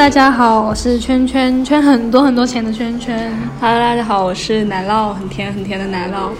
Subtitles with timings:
[0.00, 3.30] 大家好，我是圈圈圈很多很多钱的圈圈。
[3.60, 6.30] Hello，大家好，我是奶酪，很甜很甜的奶酪。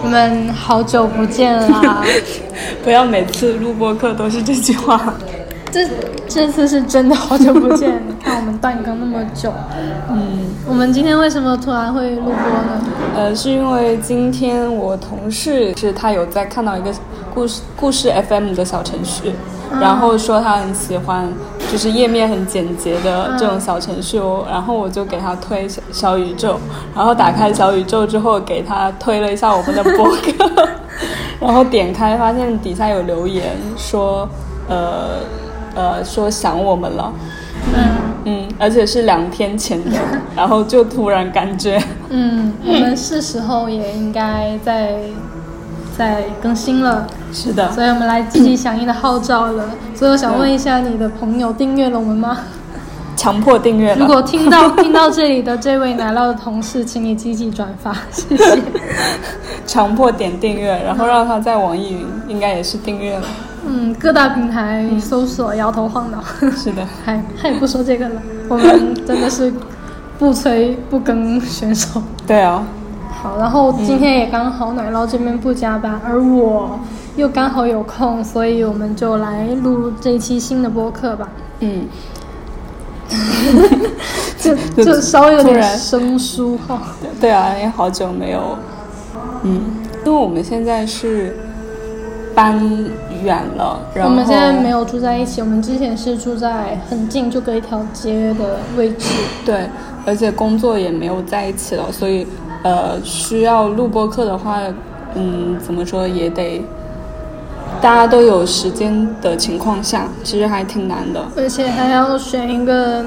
[0.00, 2.04] 我们好久不见啦！
[2.84, 5.12] 不要每次录播课都是这句话。
[5.72, 5.88] 这
[6.28, 9.52] 这次是真的好久不见， 你看我们断更那么久。
[10.08, 12.80] 嗯，我们今天为什么突然会录播呢？
[13.16, 16.94] 呃，是因为今天我同事是他有在看到一个
[17.34, 19.32] 故事故事 FM 的小程序，
[19.80, 21.28] 然后说他很喜欢，
[21.70, 24.44] 就是页面很简洁的这种小程序哦。
[24.50, 26.58] 然后我就给他推小小宇宙，
[26.94, 30.68] 然后打开小宇宙之后给他推了一下我们的博客，
[31.40, 34.28] 然后点开发现底下有留言说，
[34.68, 35.20] 呃
[35.74, 37.12] 呃，说想我们了。
[37.74, 37.84] 嗯
[38.24, 39.96] 嗯，而且是两天前的，
[40.34, 45.00] 然后就突然感觉，嗯，我们是时候也应该再
[45.98, 49.64] 再更新了，是的，所以我们来积极响应的号召了。
[49.96, 52.38] 所以我想问一下，你的朋友订阅了我们吗？
[53.16, 53.98] 强迫订阅了。
[53.98, 58.62] 如果听到 听到这里的这位奶酪的同事，请你积极转发， 谢谢。
[59.66, 63.26] 强迫点订阅，然后让他在网易云应该也是订阅了。
[63.66, 66.22] 嗯，各大平台搜索，摇头晃脑。
[66.56, 69.52] 是的，还还不说这个了，我们真的是
[70.16, 72.00] 不催不更选手。
[72.24, 72.62] 对啊，
[73.20, 76.78] 好，然后今天也刚好奶酪这边不加班，而我
[77.16, 81.28] 又刚好有空，所以我们就来录这一期新的播客吧。
[81.58, 81.86] 嗯，
[84.38, 86.80] 就就稍微有点生疏哈。
[87.20, 88.56] 对啊，因为好久没有，
[89.42, 89.62] 嗯，
[90.06, 91.36] 因为我们现在是
[92.36, 92.56] 搬
[93.24, 99.08] 远了，然后我们现在没有住在一起，我们之前是住在很近，就隔一条街的位置。
[99.44, 99.68] 对，
[100.06, 102.24] 而且工作也没有在一起了，所以
[102.62, 104.60] 呃，需要录播课的话，
[105.14, 106.64] 嗯，怎么说也得
[107.80, 111.24] 大家都有时间的情况下，其实还挺难的。
[111.36, 113.04] 而且还要选一个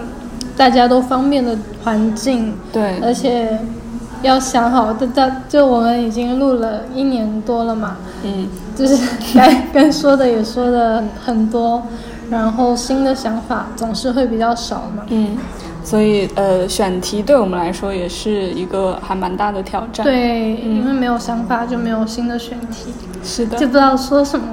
[0.55, 3.59] 大家都方便的环境，对，而且
[4.21, 8.97] 要想好，大家就我们已经录了一年多了嘛，嗯，就是
[9.35, 11.81] 该该说的也说的很很多，
[12.29, 15.03] 然后新的想法总是会比较少嘛。
[15.09, 15.37] 嗯，
[15.83, 22.91] 所以呃，选题对我们来说也是一个还蛮大的挑战。，对，因为没有想法就没有新的选题，
[23.23, 24.45] 是的就，不知道说什么。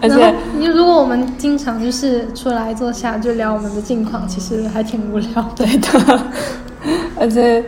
[0.00, 5.64] 而且，你如果我们经常就是出来坐下就聊我们的近况，其实还挺无聊的。
[5.64, 6.20] 对的，
[7.18, 7.64] 而且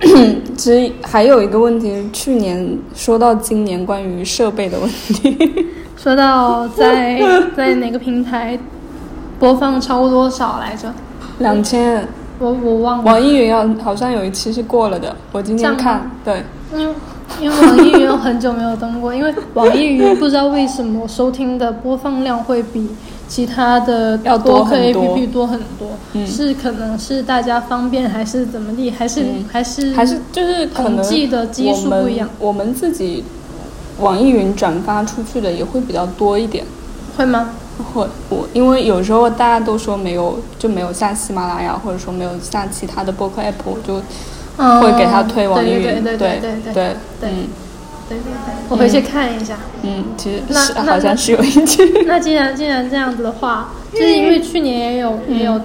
[0.56, 5.66] 其实还有一个问题，去年说到今年关于设备的问题，
[5.96, 7.20] 说到在
[7.56, 8.58] 在哪个平台
[9.38, 10.92] 播放超过多少来着？
[11.40, 12.06] 两千，
[12.40, 13.04] 我我忘了。
[13.04, 16.42] 网易云要好像有一期是过了的，我今天看，对，
[16.72, 16.94] 因为
[17.40, 22.88] 因为网易云有很久没有登过，因为网易云不知道为什么收听的播放量会比
[23.28, 33.22] 其他的要多播客很多 APP 多很多，嗯是可能是大家方便还是怎么地，还是、嗯还是还是就是统计的基数不一样，我我们自己
[34.00, 36.64] 网易云转发出去的也会比较多一点。
[37.16, 37.50] 会吗？
[37.82, 44.02] 会，我因为有时候大家都说没有就没有下喜马拉雅，或者说没有下其他的播客 app，我就
[44.56, 45.82] 嗯，会给他推网易云。
[45.82, 46.72] 对对对对对对对对
[47.20, 47.48] 对嗯
[48.08, 49.56] 对对对，我回去看一下。
[49.82, 52.02] 嗯，其实是好像是有一句。
[52.06, 55.60] 那既然既然这样子的话，就是因为去年也有、嗯也有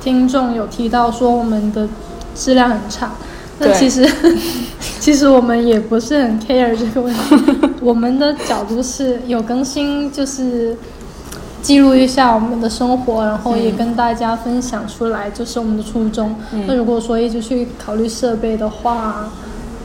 [0.00, 1.88] 听众有提到说我们的
[2.34, 3.10] 质量很差，
[3.58, 4.08] 那对其实
[5.00, 7.36] 其实我们也不是很 care 这个问题，
[7.80, 10.76] 我们的角度是有更新，就是
[11.66, 16.36] 记录一下我们的生活，然后也跟大家分享出来，这是我们的初衷。
[16.52, 19.28] 嗯那如果说一直去考虑设备的话，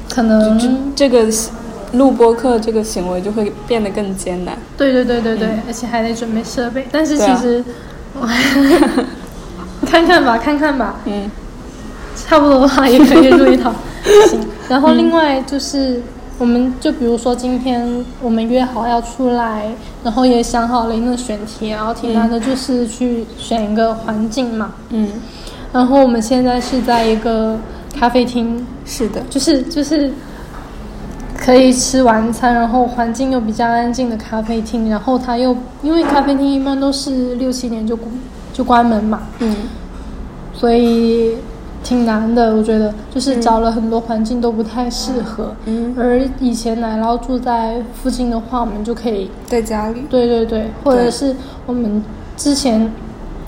[0.08, 1.28] 可能这这个
[1.94, 4.56] 录播课这个行为就会变得更艰难。
[4.78, 6.88] 对对对对对，而且还得准备设备。
[6.92, 7.64] 但是其实，
[9.88, 11.32] 看看吧，看看吧，嗯
[12.16, 13.74] 差不多的话也可以录一套。
[14.30, 14.40] 行，
[14.70, 16.02] 然后另外就是，
[16.42, 24.72] 我们就比如说今天我们约好要出来，然后也想好了一个选题，然后挺难的就是去选一个环境嘛。
[24.90, 25.08] 嗯，
[25.72, 27.60] 然后我们现在是在一个
[27.94, 30.12] 咖啡厅，是的，就是就是
[31.38, 38.12] 可以吃晚餐，然后环境又比较安静的咖啡厅，然后它又因为咖啡厅一般都是六七点就关
[38.52, 39.56] 就关门嘛，嗯。
[40.56, 41.38] 所以
[41.84, 45.56] 挺难的，我觉得就是找了很多环境都不太适合。
[45.66, 50.04] 嗯，而以前奶酪住在附近的话，我们就可以，在家里。
[50.10, 51.36] 对对对，或者是
[51.66, 52.04] 我们
[52.38, 52.92] 之前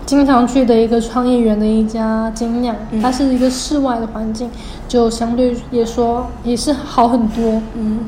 [0.05, 4.49] 经常去的一个创业园的一家精酿，它是一个室外的环境，
[4.87, 7.61] 就相对也说也是好很多。
[7.75, 7.99] 嗯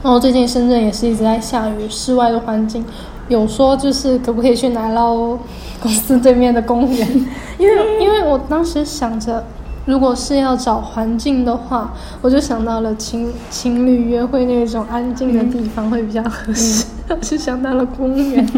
[0.00, 2.84] 然后最近深圳也是一直在下雨，室外的环境
[3.28, 5.38] 有说就是可不可以去奶酪
[5.80, 7.08] 公司对面的公园，
[7.58, 9.44] 因为因为我当时想着，
[9.86, 18.48] 如果是要找环境的话，我就想到了情情侣约会那种安静的地方会比较合适，我 就想到了公园。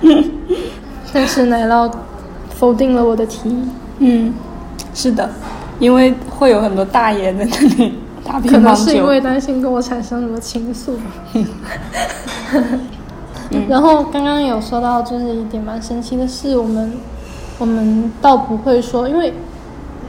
[1.12, 1.90] 但是奶酪
[2.50, 3.64] 否定了我的提议，
[4.00, 4.34] 嗯，
[4.94, 5.28] 是的，
[5.78, 8.76] 因为会有很多大爷在那里打乒可能。
[8.76, 11.02] 是因为担心跟我产生什么情愫吧。
[13.68, 16.92] 然后刚刚有说到，就是一点蛮神奇的是，我们
[17.58, 19.32] 我们倒不会说，因为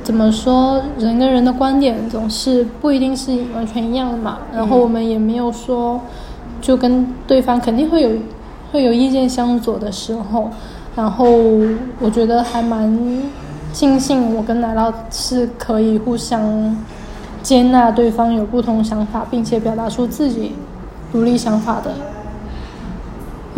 [0.03, 4.39] 怎么说，人跟人的观点总是不一定是完全一样的嘛。
[4.53, 5.99] 然后我们也没有说，
[6.61, 8.09] 就跟对方肯定会有
[8.71, 10.49] 会有意见相左的时候。
[10.95, 11.25] 然后
[11.99, 13.21] 我觉得还蛮
[13.71, 16.75] 庆幸，我跟奶酪是可以互相
[17.43, 20.53] 接纳对方有不同想法，并且表达出自己
[21.11, 21.91] 独立想法的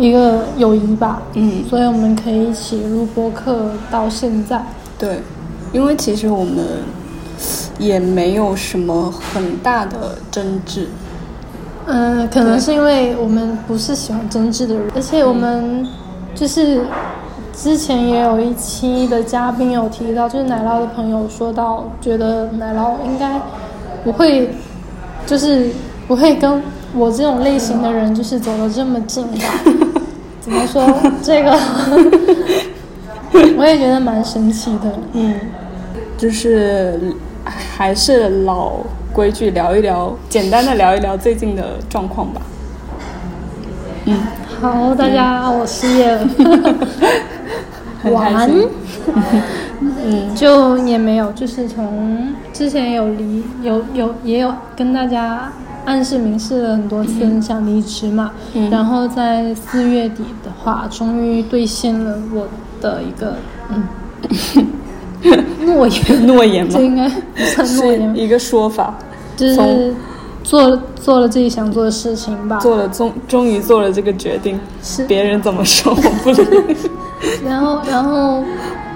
[0.00, 1.22] 一个友谊吧。
[1.34, 4.60] 嗯，所以我们可以一起录播客到现在。
[4.98, 5.20] 对，
[5.72, 6.64] 因为其实我们
[7.78, 10.88] 也没有什么很大的争执。
[11.86, 15.86] 嗯，可能是因为我们不是喜欢争执的人，而且我们
[16.34, 16.82] 就是
[17.52, 23.40] 之前也有一期的嘉宾有提到，就是奶酪的朋友说到，觉得奶酪应该
[24.04, 24.54] 不会，
[25.26, 25.70] 就是
[26.06, 26.62] 不会跟
[26.94, 29.38] 我这种类型的人就是走得这么近吧？
[30.50, 30.82] 怎么说
[31.22, 31.56] 这个？
[33.56, 34.92] 我也觉得蛮神奇的。
[35.12, 35.34] 嗯，
[36.18, 36.98] 就是
[37.44, 38.72] 还是老
[39.12, 42.42] 规矩，聊一聊，简单的聊一聊最近的状况吧。
[44.06, 44.18] 嗯，
[44.60, 46.26] 好，大家，我失业了。
[48.02, 48.68] 很开晚心。
[49.80, 55.52] 嗯，就也没有，就是从之前有离有有也有跟大家
[55.84, 58.70] 暗示明示了很多次想离职嘛，嗯。
[58.70, 62.46] 然后在四月底的话，终于兑现了我
[62.80, 63.34] 的一个
[63.70, 63.82] 嗯。
[65.66, 66.72] 诺言，诺言吗？
[66.74, 66.80] 这？
[66.80, 68.94] 应该不算诺言，一个说法，
[69.36, 69.94] 就是从
[70.42, 75.04] 做做了自己想做的事情吧，做了终终于做了这个决定，是。
[75.06, 76.76] 别人怎么说我不理。
[77.44, 78.44] 然后，然后，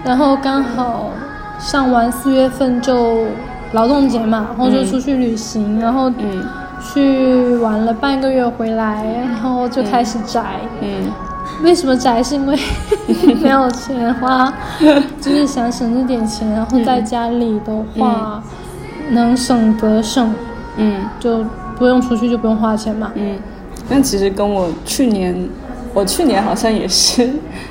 [0.02, 1.10] 然后刚好
[1.58, 3.26] 上完四月份就
[3.72, 6.42] 劳动节嘛，然后就出去旅行，然后嗯
[6.92, 10.42] 去玩了半个月回来，然后就开始宅。
[10.80, 11.10] 嗯
[11.62, 12.22] 为什么宅？
[12.22, 12.58] 是因为
[13.40, 14.52] 没有钱花，
[15.20, 18.42] 就是想省这点钱，然后在家里的话、
[19.10, 20.34] 能省则省，
[20.76, 21.44] 嗯就
[21.78, 23.12] 不用出去就不用花钱嘛。
[23.14, 23.36] 嗯，
[23.88, 25.48] 那其实跟我去年，
[25.92, 27.30] 我去年好像也是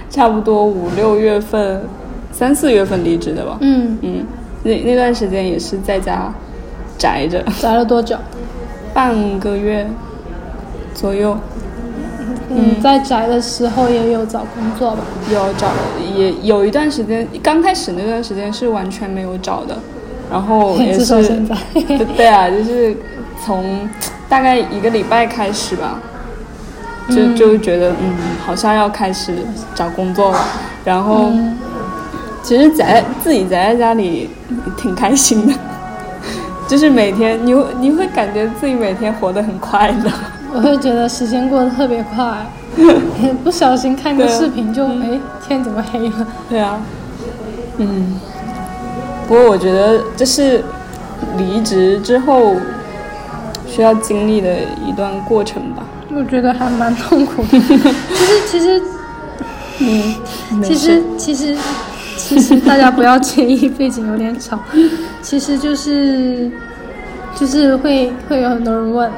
[0.09, 1.81] 差不多五六月份、
[2.31, 3.57] 三四月份离职的吧。
[3.59, 4.25] 嗯，嗯，
[4.63, 6.31] 那那段时间也是在家
[6.97, 8.15] 宅着，宅了多久？
[8.93, 9.87] 半个月
[10.93, 11.37] 左右。
[12.49, 14.99] 嗯，在宅的时候也有找工作吧？
[15.31, 15.67] 有找，
[16.15, 19.77] 也有一段时间，刚开始那段时间是完全没有找的，
[20.31, 21.55] 然后 也是现在。
[21.73, 22.95] 对 对啊，就是
[23.43, 23.89] 从
[24.29, 25.99] 大概一个礼拜开始吧，
[27.09, 27.35] 就嗯。
[27.35, 29.33] 就觉得嗯，好像要开始
[29.73, 30.39] 找工作了，
[30.85, 31.57] 然后嗯。
[32.43, 34.29] 其实宅自己宅在家里
[34.75, 35.53] 挺开心的，
[36.73, 40.11] 就是每天你会你会感觉自己每天活得很快乐，
[40.55, 42.47] 我会觉得时间过得特别快，
[43.45, 46.27] 不小心看个视频就哎天怎么黑了？
[46.49, 46.81] 对啊，
[47.77, 48.19] 嗯，
[49.27, 50.63] 不过我觉得这是
[51.37, 52.55] 离职之后
[53.67, 55.83] 需要经历的一段过程吧。
[56.11, 57.49] 我觉得还蛮痛苦的。
[58.49, 58.81] 其实
[59.77, 60.15] 其实
[60.49, 61.55] 嗯，其实其实
[62.17, 64.57] 其实大家不要介意 背景有点吵，
[65.23, 66.51] 其实就是
[67.35, 69.09] 就是会会有很多人问。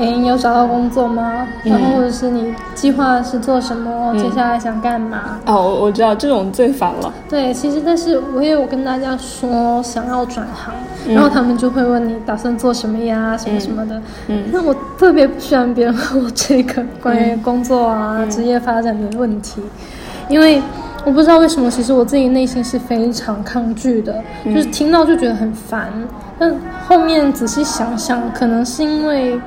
[0.00, 1.44] 哎，你有找到工作吗？
[1.64, 4.14] 然后或者是你计划是做什么？
[4.16, 5.40] 接下来想干嘛？
[5.44, 7.12] 哦，我我知道这种最烦了。
[7.28, 10.72] 对，其实但是我也有跟大家说想要转行，
[11.08, 14.00] 嗯然后他们就会问你打算做什么呀，什么什么的。
[14.28, 19.60] 嗯那我特别不喜欢别人问我这个关于工作啊、嗯职业发展的问题，
[20.28, 20.62] 因为
[21.08, 25.90] 我不知道为什么，其实我自己内心是非常抗拒的，嗯就是听到就觉得很烦。
[26.38, 26.54] 但
[26.86, 29.40] 后面仔细想想，可能是因为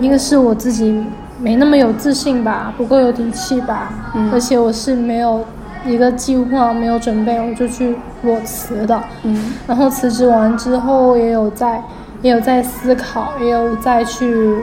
[0.00, 1.00] 一个是我自己
[1.40, 5.44] 没那么有自信吧，不够有底气吧，嗯而且我是没有
[5.86, 9.00] 一个计划，没有准备，我就去裸辞的。
[9.22, 11.80] 嗯然后辞职完之后，也有在
[12.20, 14.56] 也有在思考，也有再去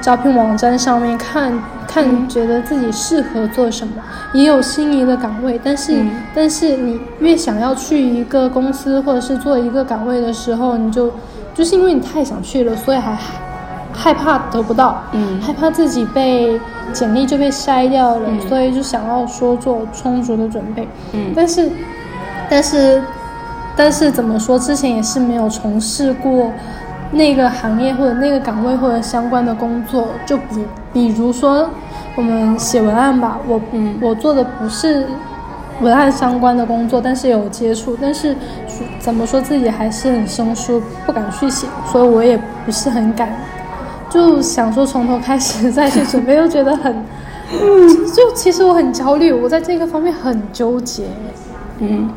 [0.00, 1.52] 招聘网站上面看
[1.86, 3.94] 看，觉得自己适合做什么，
[4.32, 5.60] 也有心仪的岗位。
[5.62, 11.12] 但是、嗯但是你越想要去一个公司或者是做一个岗位的时候，你就
[11.54, 13.16] 就是因为你太想去了，所以还
[13.92, 16.60] 害怕得不到，嗯害怕自己被
[16.92, 20.86] 简历就被筛掉了，嗯所以就想要说做充足的准备。
[21.12, 21.70] 嗯但是，
[22.48, 23.02] 但是，
[23.76, 24.58] 但是怎么说？
[24.58, 26.52] 之前也是没有从事过
[27.12, 30.08] 那个行业或者那个岗位或者相关的工作。
[30.26, 31.68] 就比比如说
[32.16, 35.06] 我们写文案吧，我嗯我做的不是
[35.80, 38.36] 文案相关的工作，但是有接触，但是
[38.98, 43.28] 怎么说自己还是很生疏，不敢去写，所以我也不是很敢。
[44.10, 47.04] 就想说从头开始再去准备，又觉得很，
[47.50, 51.04] 就其实我很焦虑，我在这个方面很纠结。
[51.78, 52.10] 嗯，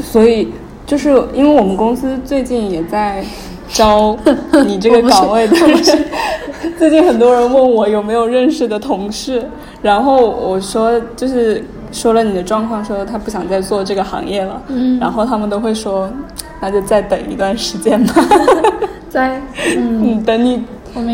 [0.00, 0.52] 所以
[0.86, 3.24] 就是因为我们公司最近也在
[3.68, 4.16] 招
[4.64, 5.82] 你这个 岗位的人，
[6.78, 9.42] 最近很多人问我有没有认识的同事，
[9.82, 14.98] 然后我说就是说了你的状况，说他不想再做这个行业了，嗯。
[14.98, 16.10] 然后他们都会说
[16.60, 18.14] 那就再等一段时间吧，
[19.10, 19.40] 再
[19.76, 20.62] 嗯，嗯，等你。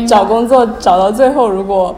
[0.07, 1.93] 找工作找到最后，如果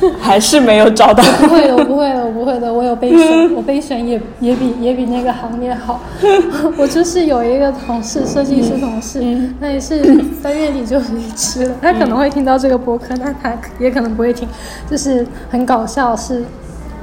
[0.20, 6.00] 还是没有找到，不会的，我不会的，我不会的，我有备选，我备选也也比也比那个行业好。
[6.76, 10.02] 我就是有一个同事，设计师同事，嗯那也是
[10.42, 11.74] 三月底就离职了。
[11.80, 14.46] 他可能会听到这个播客，但他也可能不会听。
[14.90, 16.44] 就是很搞笑是。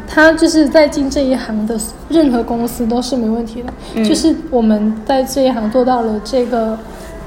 [0.05, 1.75] 他就是在进这一行的
[2.09, 6.77] 任何公司都是没问题的，嗯就是我们在这一行做到了这个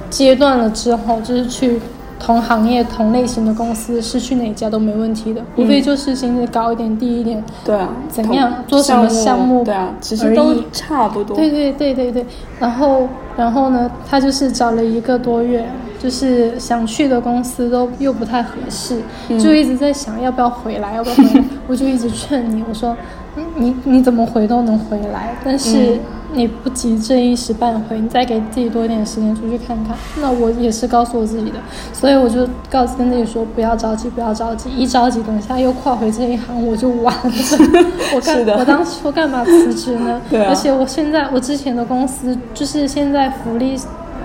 [0.08, 1.80] 阶段了之后，就是去
[2.18, 7.42] 同行业、同类型的公司，是去哪家都没问题的，无非就是薪资高一点、低一点。
[7.64, 12.26] 对啊，怎样做什么项目对啊，其实都差不多，对对对对对，
[12.58, 15.68] 然后然后呢，他就是找了一个多月，
[15.98, 19.38] 就是想去的公司都又不太合适，嗯。
[19.38, 21.44] 就一直在想要不要回来，要不要回来。
[21.68, 22.96] 我就一直劝你，我说，
[23.36, 26.00] 嗯你你怎么回都能回来，但是嗯
[26.36, 29.96] 你不急这一时半会，你再给自己多一点时间出去看看。
[30.20, 31.58] 那我也是告诉我自己的，
[31.92, 37.32] 所以我就告诉跟自己说，不要着急，不要着急，一着急等一下又跨回这一行，我就完了。
[38.14, 40.20] 我干我当初干嘛辞职呢？
[40.30, 43.76] 对啊而且我现在我之前的公司就是现在福利，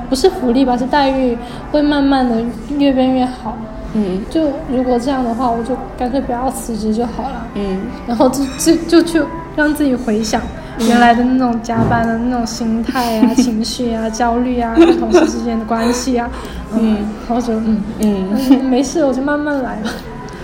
[0.10, 1.38] 不是福利吧，是待遇
[1.72, 2.44] 会慢慢的
[2.78, 3.58] 越变越好。
[3.94, 7.48] 嗯就如果这样的话，我就干脆不要辞职就好了。
[7.56, 9.22] 嗯然后就就就去
[9.56, 10.42] 让自己回想
[10.88, 16.30] 原来的那种加班的那种心态啊、 情绪啊、焦虑啊、跟同事之间的关系啊，
[16.78, 16.98] 嗯，
[17.28, 19.90] 然后就嗯嗯，嗯没事，我就慢慢来吧。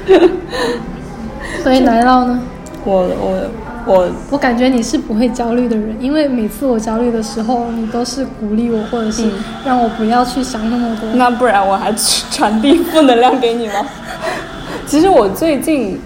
[1.64, 2.40] 所以来到呢，
[2.86, 3.42] 我我
[3.86, 9.32] 我我感觉你是不会焦虑的人，因为每次我焦虑的时候，你都是鼓励我，或者是嗯
[9.66, 11.10] 让我不要去想那么多。
[11.14, 11.92] 那不然我还
[12.32, 13.86] 传递负能量给你吗？
[14.86, 16.00] 其实我最近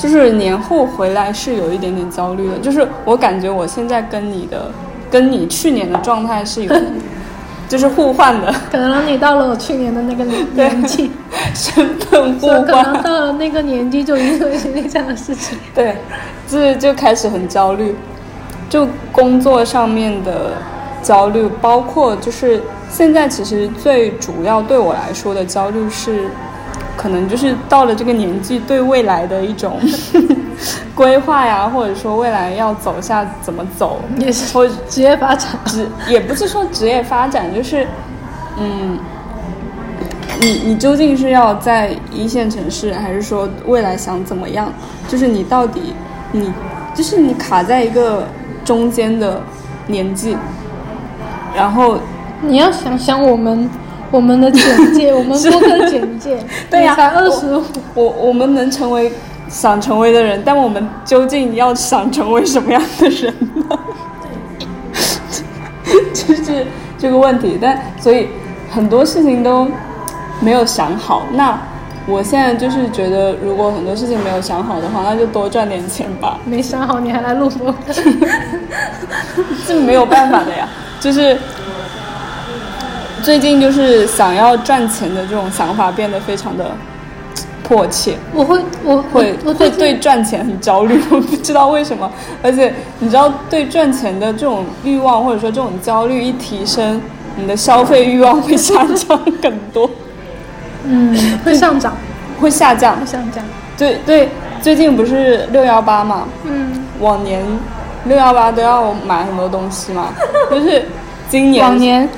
[0.00, 4.70] 就是年后回来是有一点点焦虑的，就是我感觉我现在跟你的
[5.10, 6.74] 跟你去年的状态是有
[7.68, 11.10] 就是互换的可能你到了我去年的那个 年年纪，
[11.54, 15.56] 身份互所以可能，到了那个年纪就已经会经历这样的事情。
[15.74, 15.96] 对，
[16.48, 17.94] 就是就开始很焦虑，
[18.68, 20.52] 就工作上面的
[21.02, 26.28] 焦虑，包括就是现在其实最主要对我来说的焦虑是，
[27.00, 29.80] 可能就是到了这个年纪，对未来的一种
[30.94, 35.48] 规划呀，或者说未来要走下怎么走，也是或职业发展。
[35.64, 37.86] 职也不是说职业发展，就是
[38.58, 38.98] 嗯。
[40.42, 44.72] 你你究竟是要在一线城市，还是说未来想怎么样？
[45.06, 45.92] 就是你到底
[46.32, 46.50] 你
[46.94, 48.26] 就是你卡在一个
[48.64, 49.42] 中间的
[49.86, 50.34] 年纪，
[51.54, 51.98] 然后
[52.40, 53.68] 你要想想我们
[54.10, 56.38] 我们的简介， 我们播客简介，
[56.70, 57.62] 对呀你才二十五，
[57.94, 59.12] 我我们能成为
[59.48, 63.34] 想成为的人，但我们究竟要想成为什么样的人
[63.68, 63.78] 呢？
[66.14, 66.66] 就是
[66.98, 68.28] 这个问题，但所以
[68.70, 69.66] 很多事情都
[70.40, 71.22] 没有想好。
[71.32, 71.58] 那
[72.06, 77.78] 我现在就是觉得，如果很多事情没有想好的话，那就多赚点钱吧，没想好你还来录播客，
[79.66, 80.68] 这没有办法的呀。
[81.00, 81.36] 就是
[83.22, 86.70] 最近就是想要赚钱的这种想法变得非常的
[87.62, 88.16] 迫切。
[88.34, 92.10] 我会我会我会对赚钱很焦虑，我不知道为什么。
[92.42, 97.00] 而且你知道，对赚钱的这种欲望或者说这种焦虑一提升，
[97.36, 99.88] 你的消费欲望会下降很多，
[100.84, 101.96] 嗯 会上涨，
[102.40, 102.98] 会下降。
[102.98, 103.06] 会。
[103.06, 103.44] 上涨，
[103.76, 104.28] 对对，
[104.60, 107.44] 最近不是六幺八嘛，嗯，往年
[108.04, 110.08] 六幺八都要买很多东西嘛，
[110.50, 110.84] 就是
[111.28, 111.64] 今年。
[111.64, 112.08] 往年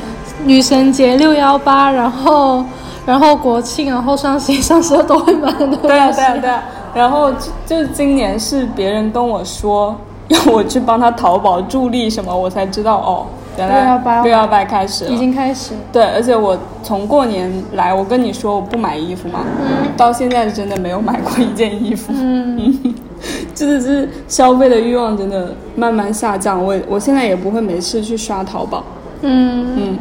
[0.45, 2.65] 女神节六幺八，然后
[3.07, 5.89] 然后国庆，然后双十一、双十二都会买很多东西。
[5.89, 6.63] 对啊，对啊，对啊。
[6.95, 9.97] 然后就就今年是别人跟我说
[10.29, 15.73] 要我去帮他淘宝助力什么，我才知道哦，原来618六幺八开始了已经开始。
[15.91, 22.95] 对，而且我从过年来，我跟你说我不买衣服嘛，嗯到现在真的没有买过一件衣服，嗯，
[23.55, 26.63] 就是就是消费的欲望真的慢慢下降。
[26.63, 28.85] 我我现在也不会没事去刷淘宝，
[29.23, 29.99] 嗯，嗯，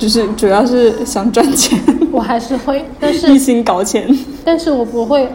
[0.00, 1.78] 就是主要是想赚钱，
[2.10, 4.08] 我还是会，但是一心搞钱。
[4.42, 5.28] 但是我不会，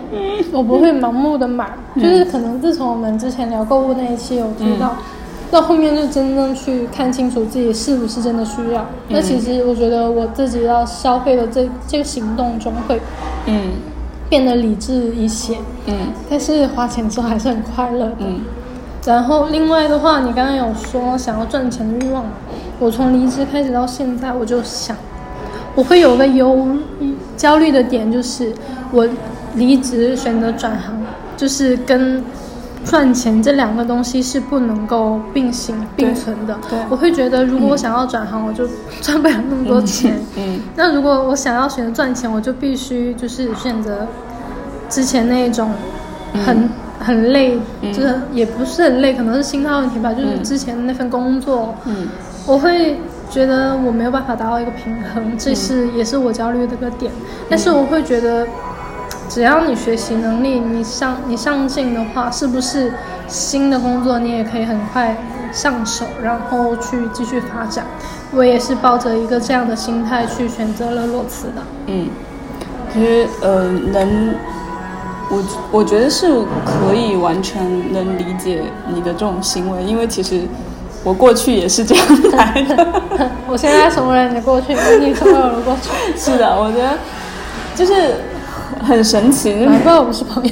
[0.52, 2.02] 我不会盲目的买，嗯。
[2.02, 4.98] 就是可能自从我们之前聊购物那一期有提到。
[5.52, 8.84] 到后面就真正去看清楚自己是不是真的需要。
[9.10, 13.00] 那其实我觉得我自己要消费的这这个行动中会
[13.46, 13.74] 嗯。
[14.28, 15.94] 变得理智一些，嗯。
[16.28, 18.16] 但是花钱之后还是很快乐的。
[18.22, 18.42] 嗯。
[19.06, 22.32] 然后另外的话，你刚刚有说想要赚钱的欲望嘛，
[22.80, 24.96] 我从离职开始到现在，我就想，
[25.76, 26.68] 我会有个忧
[27.38, 28.52] 焦虑的点，就是
[28.92, 29.08] 我
[29.56, 30.96] 离职选择转行，
[31.38, 32.24] 就是跟
[32.84, 36.56] 赚钱这两个东西是不能够并行并存的。
[36.70, 38.68] 对我会觉得如果我想要转行，我就
[39.02, 40.20] 赚不了那么多钱。
[40.38, 44.06] 嗯那如果我想要选择赚钱，我就必须就是选择
[44.90, 45.72] 之前那种
[46.46, 50.14] 很、很累，就是也不是很累，可能是心态问题吧。
[50.14, 52.08] 就是之前那份工作，嗯
[52.46, 52.98] 我会
[53.30, 57.12] 觉得我没有办法达到一个平衡，这是、也是我焦虑的一个点。
[57.50, 58.48] 但是我会觉得，
[59.28, 62.94] 只要你学习能力，你上你上进的话，是不是
[63.28, 65.18] 新的工作你也可以很快
[65.52, 67.86] 上手，然后去继续发展？
[68.32, 71.64] 我也是抱着一个这样的心态去选择了裸辞的。
[71.88, 72.08] 嗯，
[72.94, 74.36] 其实呃能。
[75.28, 76.28] 我我觉得是
[76.64, 78.62] 可以完全能理解
[78.94, 80.42] 你的这种行为，因为其实
[81.06, 83.02] 我过去也是这样来的。
[83.48, 86.98] 我现在成为了你的过去，你成为了我的过去，是的，我觉得
[87.76, 88.16] 就是
[88.84, 89.54] 很神奇。
[89.54, 90.52] 难怪我们是朋友。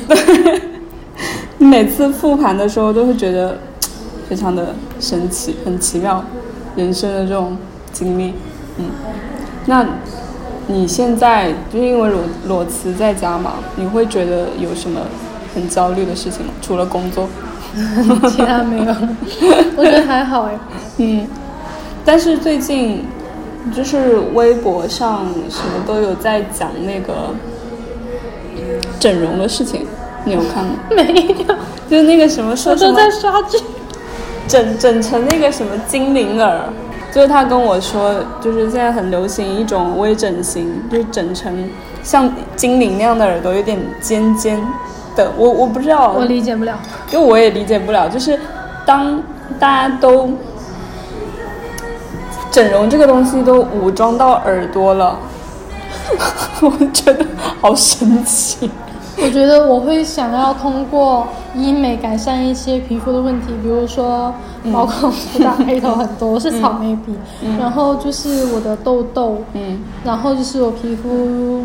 [1.57, 3.57] 你 每次复盘的时候都会觉得
[4.29, 6.23] 非常的神奇，很奇妙，
[6.75, 7.57] 人生的这种
[7.91, 8.35] 经历。
[8.77, 8.85] 嗯，
[9.65, 9.83] 那
[10.67, 15.01] 你现在就是因为裸裸辞在家嘛，你会觉得有什么
[15.55, 16.53] 很焦虑的事情吗？
[16.61, 17.27] 除了工作？
[18.29, 18.95] 其他没有，
[19.75, 20.53] 我觉得还好哎。
[20.97, 21.27] 嗯，
[22.05, 23.03] 但是最近
[23.73, 27.33] 就是微博上什么都有在讲那个
[28.99, 29.85] 整容的事情，
[30.25, 30.73] 你有看吗？
[30.95, 31.03] 没
[31.47, 31.55] 有，
[31.89, 33.57] 就是那个什么说什么我都在刷剧。
[34.45, 36.59] 整整成那个什么精灵耳，
[37.13, 41.69] 就是他跟我说，就是现在很流行一种微整形，就是整成
[42.03, 44.61] 像精灵那样的耳朵，有点尖尖
[45.15, 45.31] 的。
[45.37, 46.77] 我我不知道，我理解不了。
[47.11, 48.39] 因为我也理解不了，就是
[48.85, 49.21] 当
[49.59, 50.29] 大家都
[52.51, 55.17] 整容这个东西都武装到耳朵了，
[56.61, 57.25] 我觉得
[57.61, 58.69] 好神奇。
[59.21, 67.13] 我觉得我会想要通过医美改善一些皮肤的问题，比如说毛孔粗大、 黑头很多，我是草莓鼻，
[67.59, 71.63] 然后就是我的痘痘，嗯然后就是我皮肤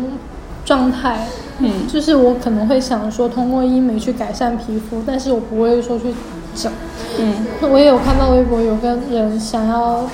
[0.65, 1.27] 状态，
[1.59, 6.13] 嗯就是我可能会想说通过医美去改善皮肤，但是我不会说去
[6.55, 6.71] 整。
[7.17, 7.33] 嗯
[7.71, 10.05] 我也有看到微博有个人想要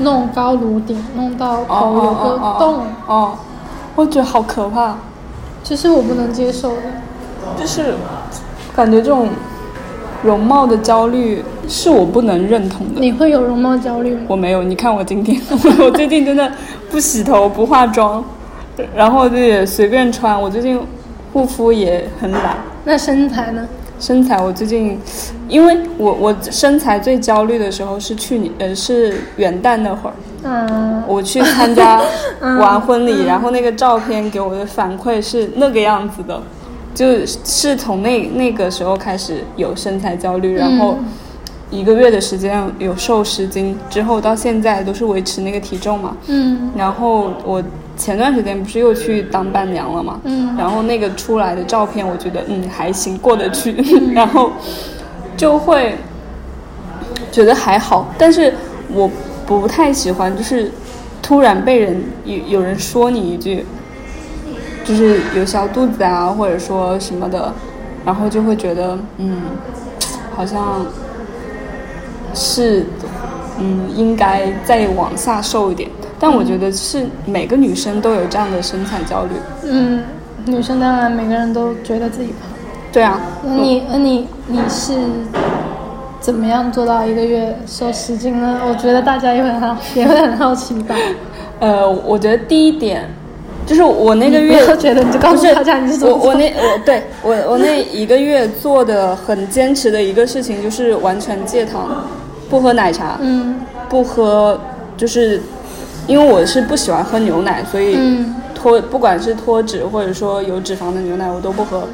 [0.00, 3.32] 弄高颅顶，弄到头有个洞，哦哦，
[3.94, 4.96] 我觉得好可怕，
[5.62, 6.82] 这是我不能接受的。
[7.60, 7.94] 就是
[8.74, 9.28] 感觉这种
[10.22, 13.00] 容貌的焦虑是我不能认同的。
[13.00, 14.22] 你会有容貌焦虑吗？
[14.28, 15.38] 我没有，你看我今天，
[15.78, 16.50] 我最近真的
[16.90, 18.24] 不洗头不化妆，
[18.94, 20.40] 然后就也随便穿。
[20.40, 20.80] 我最近
[21.32, 23.66] 护肤也很懒，那身材呢？
[24.00, 24.98] 身材我最近，
[25.48, 32.02] 因为我我身材最焦虑的时候是去年呃是元旦那会儿，嗯，我去参加
[32.58, 36.42] 完婚礼，然后那个照片给我的反馈是那个样子的，
[36.92, 40.98] 就是从那那个时候开始有身材焦虑，然后
[41.70, 46.16] 一个月的时间有瘦十斤，之后到现在都是维持那个体重嘛。
[46.26, 46.70] 嗯。
[46.76, 47.62] 然后我
[47.96, 50.56] 前段时间不是又去当伴娘了嘛，嗯。
[50.56, 53.72] 然后那个出来的照片，我觉得嗯还行，过得去，
[54.14, 54.52] 然后
[55.36, 55.96] 就会
[57.32, 58.54] 觉得还好，但是
[58.92, 59.10] 我
[59.46, 60.70] 不太喜欢，就是
[61.20, 63.64] 突然被人有有人说你一句，
[64.84, 67.52] 就是有小肚子啊，或者说什么的，
[68.04, 69.42] 然后就会觉得嗯，
[70.36, 70.84] 好像
[72.34, 72.84] 是
[73.58, 75.88] 嗯应该再往下瘦一点。
[76.18, 79.30] 但我觉得是每个女生都有这样的身材焦虑。
[79.64, 80.02] 嗯，
[80.46, 82.50] 女生当然每个人都觉得自己胖。
[82.92, 84.94] 对啊，那你那你你是
[86.20, 88.60] 怎么样做到一个月瘦十斤呢？
[88.66, 90.94] 我觉得大家也会很好， 也会很好奇吧。
[91.60, 93.06] 呃，我觉得第一点
[93.66, 102.06] 就是我那个月觉得你就告诉大家你是怎么我我那我对我我那一个月做的很坚持的一个事情就是完全戒糖，
[102.48, 103.56] 不喝奶茶，嗯
[103.88, 104.58] 不不喝，
[104.96, 105.40] 就是
[106.06, 111.84] 因为我是不喜欢喝牛奶，所以嗯，脱不管是脱脂或者说有脂肪的牛奶我都不喝。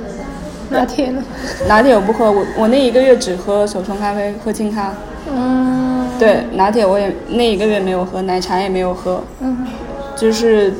[0.71, 1.23] 拿铁呢？
[1.67, 4.93] 拿铁我不喝，我我那一个月只喝手冲咖啡，喝清咖。
[5.33, 9.67] 嗯，对，拿铁我也那一个月没有喝，奶茶也没有喝，嗯，
[10.17, 10.73] 就是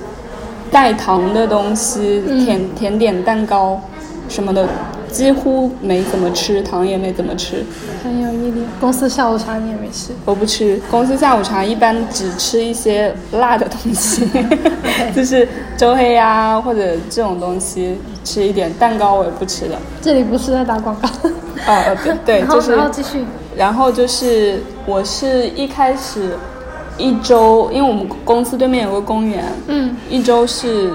[0.71, 3.81] 带糖的东西，嗯甜甜点、蛋糕
[4.29, 4.69] 什么的，
[5.11, 7.65] 几乎没怎么吃，糖也没怎么吃。
[8.03, 8.63] 很有毅力。
[8.81, 10.13] 公司下午茶你也没吃？
[10.25, 14.29] 我不吃，公司下午茶一般只吃一些辣的东西，
[15.15, 15.47] 就是
[15.77, 19.77] 周黑鸭或者这种东西吃一点，蛋糕我也不吃的。
[20.01, 21.09] 这里不是在打广告。
[21.67, 23.25] 啊、呃对对， 就是然后继续。
[23.57, 26.31] 然后就是我是一开始
[26.97, 30.93] 一周，因为我们公司对面有个公园，嗯一周是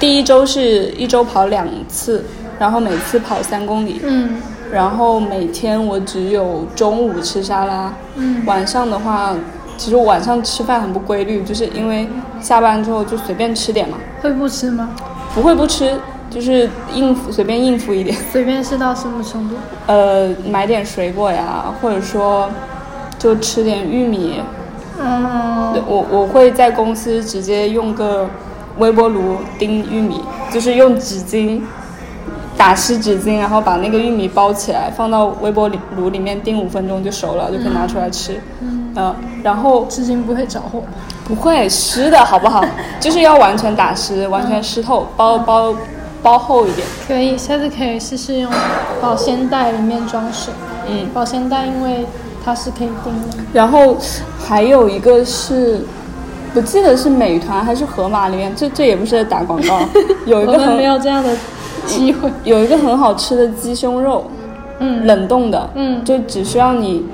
[0.00, 2.24] 第一周是一周跑两次，
[2.58, 4.40] 然后每次跑三公里，嗯
[4.72, 9.34] 然后每天我只有中午吃沙拉，嗯晚上的话，
[9.76, 12.08] 其实我晚上吃饭很不规律，就是因为
[12.40, 14.88] 下班之后就随便吃点嘛，会不吃吗？
[15.34, 15.98] 不会不吃，
[16.30, 18.16] 就是应付随便应付一点。
[18.32, 19.56] 随便吃到什么程度？
[19.86, 22.48] 呃，买点水果呀，或者说
[23.18, 24.40] 就吃点玉米。
[24.98, 28.28] 嗯，我我会在公司直接用个
[28.78, 31.60] 微波炉叮玉米，就是用纸巾
[32.62, 38.40] 打湿纸巾，然后把那个玉米包起来，放到微波炉里面叮五分钟就熟了，就可以拿出来吃。
[38.60, 40.80] 嗯，呃，然后纸巾不会着火。
[41.24, 42.64] 不会湿的好不好？
[43.00, 45.74] 就是要完全打湿，完全湿透，包包
[46.22, 46.86] 包厚一点。
[47.08, 48.48] 可以，下次可以试试用
[49.00, 50.54] 保鲜袋里面装水。
[50.86, 52.06] 嗯，保鲜袋因为
[52.44, 53.38] 它是可以叮的。
[53.52, 53.96] 然后
[54.38, 55.84] 还有一个是，
[56.54, 59.80] 不记得是美团还是盒马里面，这这也不是打广告，
[60.26, 61.30] 有一个我们没有这样的
[61.86, 62.30] 机会。
[62.44, 64.30] 有一个很好吃的鸡胸肉，
[64.78, 67.04] 嗯冷冻的，嗯就只需要你，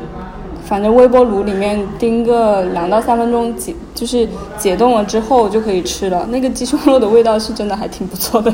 [0.64, 4.28] 反正微波炉里面叮个两到三分钟解，就是
[4.58, 6.26] 解冻了之后就可以吃了。
[6.30, 8.52] 那个鸡胸肉的味道是真的还挺不错的，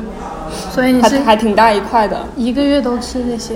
[0.72, 2.18] 所以你是还挺大一块的。
[2.36, 3.54] 一个月都吃那些？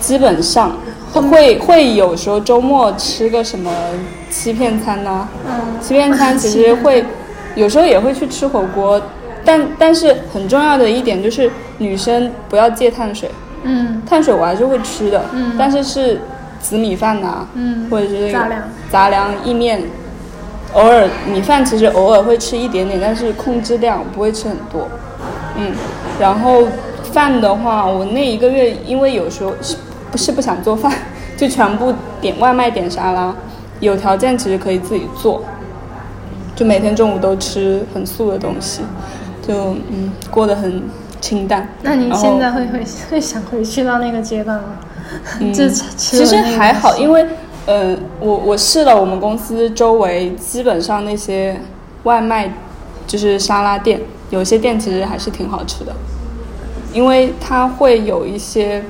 [0.00, 0.72] 基本上
[1.12, 3.70] 会会有时候周末吃个什么
[4.30, 7.04] 欺骗餐呐、嗯，欺骗餐其实会
[7.54, 8.98] 有时候也会去吃火锅，
[9.44, 13.30] 但但是很重要的一点就是女生不要戒碳水，
[13.62, 14.02] 嗯。
[14.06, 15.54] 碳水我还是会吃的，嗯。
[15.58, 16.20] 但是是
[16.60, 18.62] 紫米饭呐、嗯，或者是杂粮。
[18.90, 19.82] 杂粮意面，
[20.72, 24.88] 偶尔米饭其实偶尔会吃一点点，但是控制量不会吃很多，
[25.56, 25.72] 嗯，
[26.18, 26.66] 然后
[27.12, 29.76] 饭的话，我那一个月因为有时候是
[30.10, 30.92] 不是不想做饭，
[31.36, 33.34] 就全部点外卖点沙拉，
[33.80, 35.42] 有条件其实可以自己做，
[36.56, 38.82] 就每天中午都吃很素的东西，
[39.46, 40.82] 就嗯过得很
[41.20, 41.68] 清淡。
[41.82, 44.64] 那你现在会会 会想回去到那个阶段吗？
[45.40, 47.24] 嗯 就吃其实还好，因为
[47.66, 51.58] 呃，我我试了我们公司周围基本上那些
[52.04, 52.52] 外卖
[53.06, 55.92] 就是沙拉店，有些店其实还是挺好吃的，
[56.92, 58.82] 因为它会有一些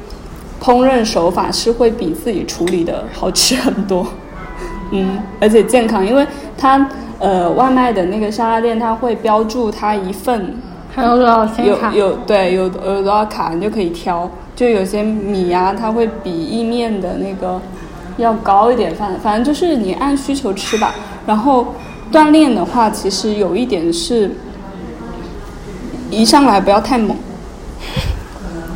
[0.62, 4.06] 烹饪手法是会比自己处理的好吃很多，
[4.92, 10.54] 嗯，而且健康，因为它呃外卖的那个沙拉店它会标注它一份
[10.94, 11.92] 还有多少天卡？
[11.92, 17.60] 有有对有有多少卡你就可以挑，就有些米呀、它会比意面的那个
[18.16, 20.94] 要高一点，反反正就是你按需求吃吧。
[21.26, 21.74] 然后
[22.12, 24.30] 锻炼的话，其实有一点是，
[26.10, 27.16] 一上来不要太猛，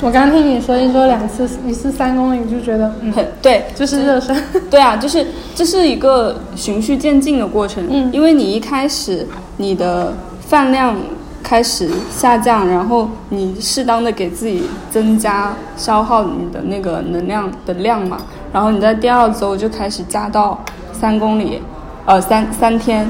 [0.00, 4.36] 我刚听你说一周两次，一次三公里，就觉得嗯，很对，就是热身。
[4.70, 7.84] 对啊，就是这是一个循序渐进的过程。
[7.90, 10.96] 嗯因为你一开始你的饭量
[11.42, 18.18] 开始下降，然后你适当的给自己增加消耗你的那个能量的量嘛，
[18.52, 21.60] 然后你在第二周就开始加到三公里，
[22.06, 23.08] 呃三三天。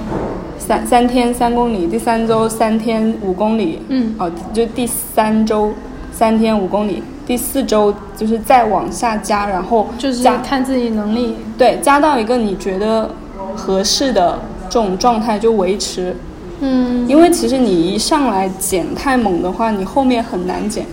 [0.58, 5.72] 三三天三公里，第三周三天五公里，嗯哦，就第三周
[6.18, 11.36] 三天五公里，第四周就是再往下加，然后就是看自己能力。
[11.56, 13.08] 对，加到一个你觉得
[13.54, 14.36] 合适的
[14.68, 16.16] 这种状态就维持，
[16.58, 20.84] 嗯，因为其实你一上来减太猛的话，你后面很难减。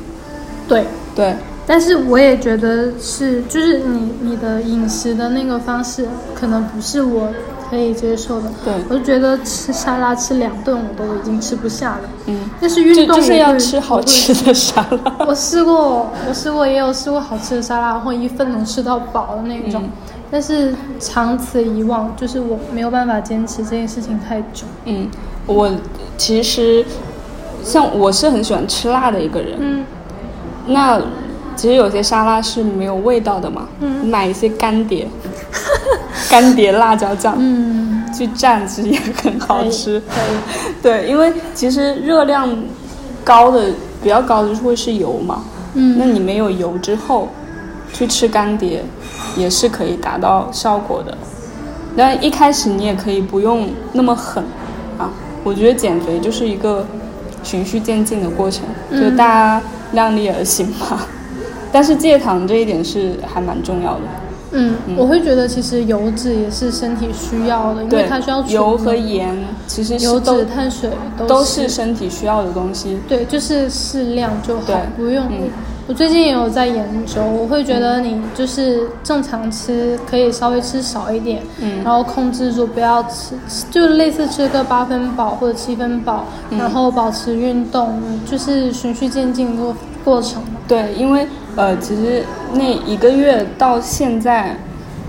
[0.67, 0.85] 对。
[1.15, 1.33] 对，
[1.65, 7.29] 但是我也觉得是，就是你你的饮食的那个方式，可能不是我
[7.69, 8.51] 可以接受的。
[8.63, 12.01] 对我就觉得吃沙拉吃两顿我都已经吃不下了。
[12.28, 14.01] 嗯，但是运动就是要吃好。
[14.01, 15.15] 吃的沙拉。
[15.28, 19.84] 我试过，我试过，也有试过好吃的沙拉，然后一份能吃到饱的那种。
[19.84, 19.89] 嗯
[20.32, 24.65] 但是长此以往，就是我没有办法坚持这件事情太久。
[24.84, 25.08] 嗯，
[25.45, 25.71] 我
[26.17, 26.84] 其实
[27.63, 29.86] 像我是很喜欢吃辣的一个人，嗯
[30.67, 30.99] 那
[31.56, 35.08] 其实有些沙拉是没有味道的嘛，嗯买一些干碟，
[36.29, 40.01] 干碟辣椒酱，嗯，去蘸，其实也很好吃。
[40.81, 42.49] 对，因为其实热量
[43.23, 43.69] 高的
[44.03, 45.43] 比较高的就是会是油嘛，
[45.73, 47.29] 嗯，那你没有油之后
[47.93, 48.83] 去吃干碟，
[49.37, 51.17] 也是可以达到效果的。
[51.97, 54.43] 但一开始你也可以不用那么狠
[54.97, 55.09] 啊，
[55.43, 56.85] 我觉得减肥就是一个
[57.41, 59.61] 循序渐进的过程，嗯就大家
[59.93, 61.07] 量力而行吧。
[61.71, 64.01] 但是戒糖这一点是还蛮重要的，
[64.55, 69.37] 嗯，我会觉得其实油脂也是身体需要的，因为它需要，油和盐
[69.67, 72.97] 其实是油脂、碳水都都是身体需要的东西。
[73.07, 75.25] 对，就是适量就好，不用。
[75.29, 75.49] 嗯
[75.87, 83.35] 我最近也有在研究，我会觉得你就是正常吃，可以稍微吃少一点，嗯然后控制住不要吃，
[83.69, 90.54] 就类似吃个八分饱或者七分饱，嗯然后保持运动，就是循序渐进过过程嘛。
[90.67, 92.23] 对，因为呃，其实
[92.54, 94.56] 那一个月到现在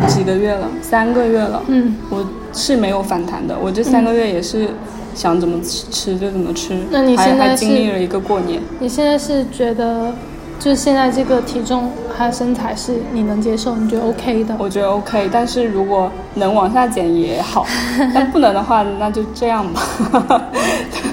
[0.06, 3.56] 几个月了，三个月了，嗯，我是没有反弹的。
[3.58, 4.68] 我这三个月也是
[5.14, 10.12] 想怎么吃吃就怎么吃，那你还现在经历了一个过年，你现在是觉得，
[10.58, 14.54] 就是现在这个体重还有身材是你能接受，你觉得 OK 的？
[14.58, 15.28] 我觉得 OK。
[15.32, 17.64] 但是如果能往下减也好，
[18.14, 19.82] 但不能的话，那就这样吧。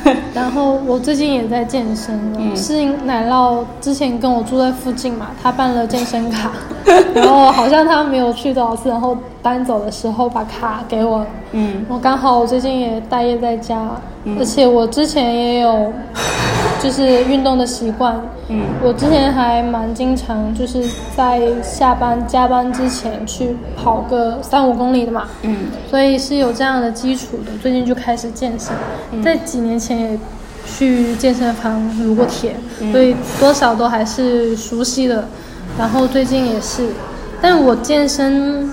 [0.04, 2.20] 对， 然后我最近也在健身
[2.56, 6.52] 是奶酪之前跟我住在附近嘛，他办了健身卡，
[7.14, 11.86] 然后好像他没有去多少次，然后搬走的时候把卡给我，嗯。
[11.90, 13.90] 我刚好我最近也待业在家，
[14.24, 14.38] 嗯。
[14.40, 15.92] 而且我之前也有
[16.82, 18.62] 就是运动的习惯，嗯。
[18.84, 20.84] 我之前还蛮经常就是
[21.16, 25.68] 在下班加班之前去跑个三五公里的嘛，嗯。
[25.90, 27.52] 所以是有这样的基础的。
[27.62, 28.74] 最近就开始健身，
[29.24, 30.20] 在几年前也
[30.66, 32.56] 去健身房撸过铁，
[32.92, 35.26] 所以多少都还是熟悉的。
[35.78, 36.90] 然后最近也是，
[37.42, 38.70] 但我健身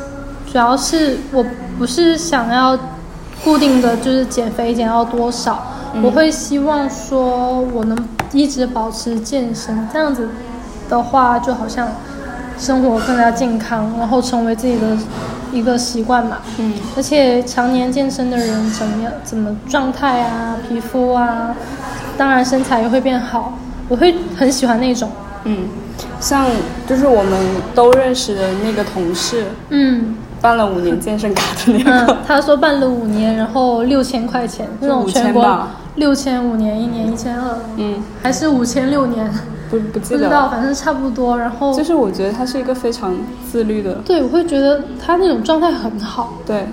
[0.51, 1.45] 主要是我
[1.79, 2.79] 不是想要
[3.43, 5.63] 固定的就是减肥减到多少，
[6.03, 7.97] 我会希望说我能
[8.33, 10.29] 一直保持健身，这样子
[10.89, 11.89] 的话就好像
[12.59, 14.97] 生活更加健康，然后成为自己的
[15.53, 16.39] 一个习惯嘛。
[16.59, 21.55] 嗯而且常年健身的人怎么样，怎么状态啊，皮肤啊，
[22.19, 23.55] 当然身材也会变好。
[23.89, 25.11] 我会很喜欢那种，
[25.45, 25.69] 嗯，
[26.21, 26.47] 像
[26.87, 27.33] 就是我们
[27.75, 30.17] 都认识的那个同事，嗯。
[30.43, 35.69] 办了五年健身卡的那个，嗯，他说办了五年，然后六千块钱，那种5000全国吧。
[35.97, 39.31] 六千五年，一年一千二，嗯，还是五千六年，
[39.69, 40.51] 不不记得不知道，了。
[40.51, 41.39] 反正差不多。
[41.39, 43.15] 然后就是我觉得他是一个非常
[43.53, 46.67] 自律的，对，我会觉得他那种状态很好，对，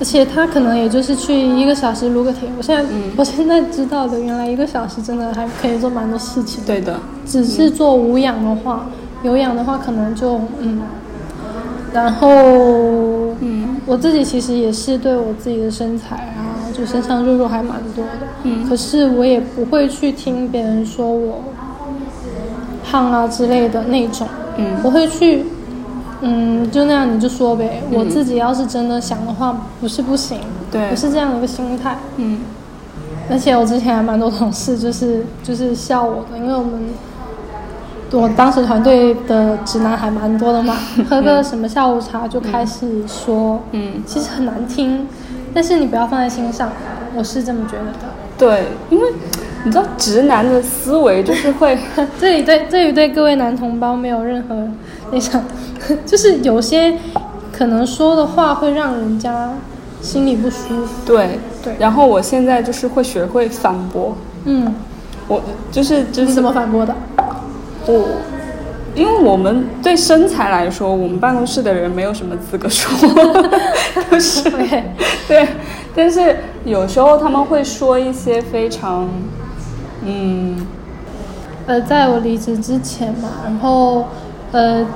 [0.00, 2.48] 而且他可能也就是去一个小时撸个铁。
[2.56, 6.62] 我现在、嗯我现在知道的，原来一个小时真的还可以做蛮多事情。
[6.64, 8.86] 对的，只是做无氧的话，
[9.24, 10.80] 有氧的话可能就嗯，
[11.92, 12.28] 然后
[13.40, 21.42] 嗯我自己其实也是对我自己的身材啊，就身上肉肉还蛮多的，嗯可是我也不会去听别人说我
[22.88, 25.44] 胖啊之类的那种，嗯我会去。
[26.20, 27.82] 嗯，就那样你就说呗。
[27.90, 30.38] 我自己要是真的想的话，不是不行，
[30.70, 31.98] 对我是这样的一个心态。
[32.16, 32.40] 嗯
[33.30, 36.88] 而且我之前还蛮多同事就是就是笑我的，因为我们
[38.12, 40.74] 我当时团队的直男还蛮多的嘛，
[41.10, 45.06] 喝个什么下午茶就开始说，嗯，其实很难听，
[45.52, 46.72] 但是你不要放在心上，
[47.14, 48.08] 我是这么觉得的。
[48.38, 49.06] 对，因为
[49.64, 51.76] 你知道直男的思维就是会，
[52.18, 54.66] 这里对这里对各位男同胞没有任何
[55.12, 55.42] 那种，
[56.06, 56.96] 就是有些
[57.52, 59.50] 可能说的话会让人家
[60.00, 61.04] 心里不舒服。
[61.04, 61.74] 对对。
[61.78, 64.74] 然后我现在就是会学会反驳，嗯，
[65.26, 66.94] 我就是就是你怎么反驳的？
[67.86, 68.04] 我，
[68.94, 72.90] 因为我们对身材来说，我们办公室的人没有什么资格说，
[74.10, 74.84] 就是 对，
[75.26, 75.48] 对，
[75.94, 79.08] 但是有时候他们会说一些非常，
[80.04, 80.66] 嗯。
[81.66, 84.06] 呃，在我离职之前嘛，然后
[84.52, 84.86] 呃，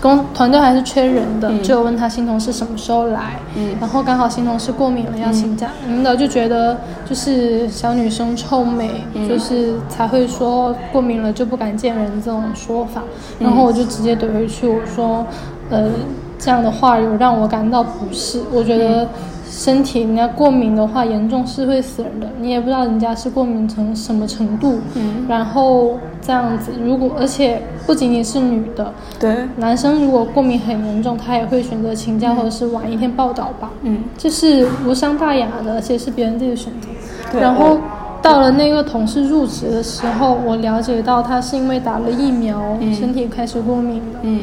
[0.00, 1.62] 公团队还是缺人的，嗯。
[1.62, 3.74] 就有问他新同事什么时候来，嗯。
[3.80, 9.28] 然后刚好新同事过敏了要请假，领导就觉得就是小女生臭美，嗯。
[9.28, 13.02] 就是才会说过敏了就不敢见人这种说法，
[13.38, 15.26] 然后我就直接怼回去，我说，
[15.70, 15.90] 呃，
[16.38, 19.08] 这样的话有让我感到不适，我觉得。
[19.56, 22.26] 身体人家过敏的话，严重是会死人的。
[22.40, 34.02] 你也不知道人家是过敏成什么程度，嗯，然后这样子，如果而且不仅仅是女的，对，男生如果过敏很严重，他也会选择请假或者是晚一天报道吧，嗯。
[34.18, 36.88] 这是无伤大雅的，而且是别人自己的选择。
[37.30, 37.78] 对然后
[38.20, 42.92] 到了那个同事入职的时候，我了解到他是因为打了疫苗，嗯。
[42.92, 44.40] 身体开始过敏了，嗯。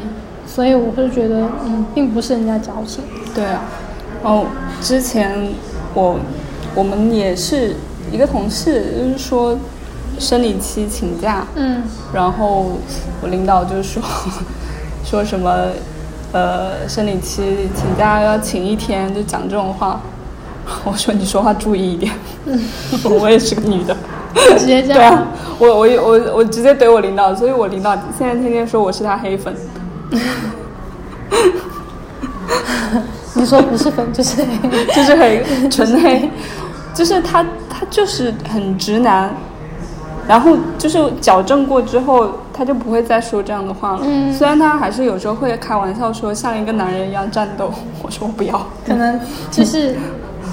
[0.47, 3.03] 所以我会觉得，嗯，并不是人家矫情。
[3.33, 3.61] 对啊，
[4.23, 4.45] 哦，
[4.81, 5.49] 之前
[5.93, 6.19] 我
[6.75, 7.75] 我们也是
[8.11, 9.57] 一个同事，就是说
[10.19, 11.81] 生理期请假，嗯
[12.13, 12.77] 然后
[13.21, 14.01] 我领导就说
[15.03, 15.67] 说什么
[16.31, 19.99] 呃生理期请假要请一天，就讲这种话。
[20.85, 22.13] 我说你说话注意一点，
[23.19, 23.97] 我也是个女的。
[24.57, 25.03] 直接这对。
[25.03, 25.27] 啊，
[25.59, 29.53] 我我我我直接怼我领导，所以我领导现在天天说我是他黑粉。
[33.41, 36.29] 你说不是粉 就是黑，就是黑纯黑，
[36.93, 39.29] 就是他他就是很直男，
[40.27, 44.01] 然后就是矫正过之后，他就不会再说这样的话了。
[44.03, 47.73] 嗯虽然他还是有时候会开玩笑说像一个男人一样战斗，
[48.03, 48.65] 我说我不要。
[48.85, 49.95] 可能就是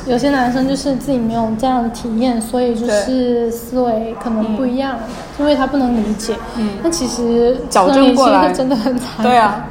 [0.06, 4.96] 有些男生就是自己没有这样的体验，所以就是思维可能不一样，
[5.38, 6.34] 因为他不能理解。
[6.56, 9.22] 嗯但其实矫正过来真的很惨。
[9.22, 9.66] 对啊，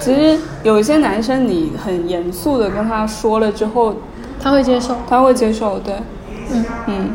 [0.00, 3.94] 其实有一些男生你很严肃的跟他说了之后，
[4.42, 5.78] 他会接受，他会接受。
[5.78, 5.94] 对，
[6.50, 7.10] 嗯，嗯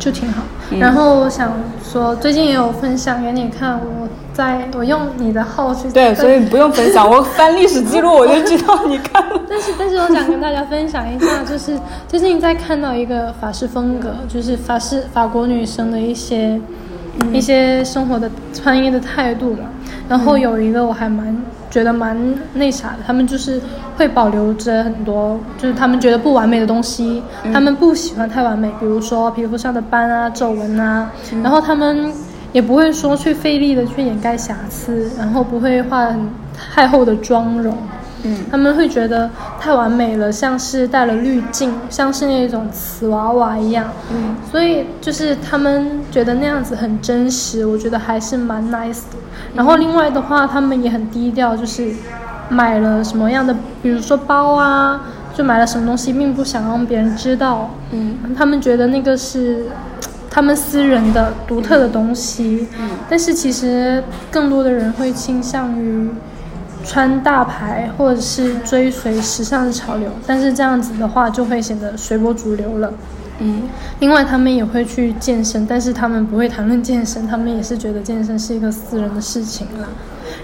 [0.00, 0.42] 就挺好。
[0.70, 1.52] 嗯然后我想
[1.84, 9.38] 说，最近也有分享给你看，我在我用你的号去对，所以不用分享，我翻历史记录我就知道你看了。
[9.46, 16.58] 但是，但是我想跟大家分享一下，就是最近在看到一个法式风格，就是法式法国女生的一些、
[17.34, 19.68] 一些生活的穿衣的态度嘛。
[20.08, 21.36] 然后有一个我还蛮
[21.72, 22.14] 觉得蛮
[22.52, 23.58] 那啥的，他们就是
[23.96, 31.10] 会保留着很多，就是他们觉得不完美的东西，他们不喜欢太完美，比如说皮肤上的斑啊、皱纹啊，
[31.42, 32.12] 然后他们
[32.52, 37.74] 也不会说去费力的去掩盖瑕疵，然后不会画很太厚的妆容。
[38.24, 43.90] 嗯他们会觉得太完美了，像是带了滤镜，像是那种瓷娃娃一样。
[44.12, 49.18] 嗯所以就是他们觉得那样子很真实，我觉得还是蛮 nice 的。
[49.54, 51.90] 然后另外的话，他们也很低调，就是
[52.48, 55.00] 买了什么样的，比如说包啊，
[55.34, 57.70] 就买了什么东西，并不想让别人知道。
[57.90, 59.66] 嗯他们觉得那个是
[60.30, 62.66] 他们私人的独特的东西，
[63.10, 66.08] 但是其实更多的人会倾向于
[66.84, 72.92] 穿大牌或者是追随时尚的潮流，但是这样子的话就会显得随波逐流了。
[73.38, 73.62] 嗯
[73.98, 79.88] 另外，他们也会去健身，但是他们不会谈论健身，他们也是觉得健身是一个私人的事情啦。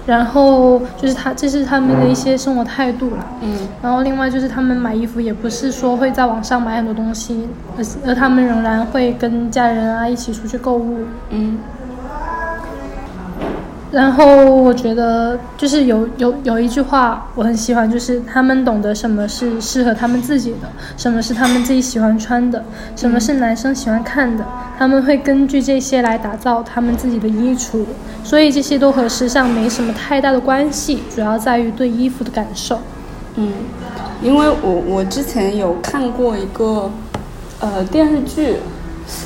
[0.05, 3.25] 然后就是他，这是他们的一些生活态度啦。
[3.43, 7.47] 嗯然后另外就是他们买衣服也不是说会在网上买很多东西，
[7.77, 11.05] 而是而他们仍然会跟家人啊一起出去购物。
[11.31, 11.59] 嗯
[13.91, 22.63] 然后我觉得就是有有有一句话我很喜欢，就是他们懂得什么是适合他们自己的，什么是他们自己喜欢穿的，
[22.95, 24.45] 什么是男生喜欢看的，
[24.79, 27.85] 他们会根据这些来打造他们自己的衣橱，
[28.23, 32.79] 所以这些都和时尚没什么太大的关系，主要在于对衣服的感受。
[33.37, 33.53] 嗯，
[34.21, 36.91] 因为我我之前有看过一个
[37.61, 38.57] 呃电视剧，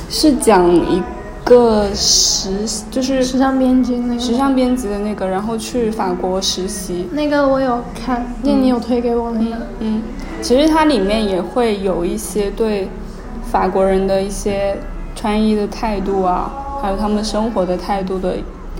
[0.09, 1.03] 是讲一
[1.43, 2.49] 个实
[2.89, 7.07] 就是时尚编辑那个，时尚编辑的那个，然后去法国实习。
[7.11, 9.67] 那个我有看，那你有推给我那个。
[9.79, 10.01] 嗯，
[10.41, 12.87] 其实它里面也会有一些对
[13.43, 14.77] 法国人的一些
[15.15, 16.51] 穿衣的态度啊，
[16.81, 18.35] 还有他们生活的态度的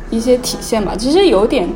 [0.10, 0.94] 一些体现吧。
[0.98, 1.68] 其实有点，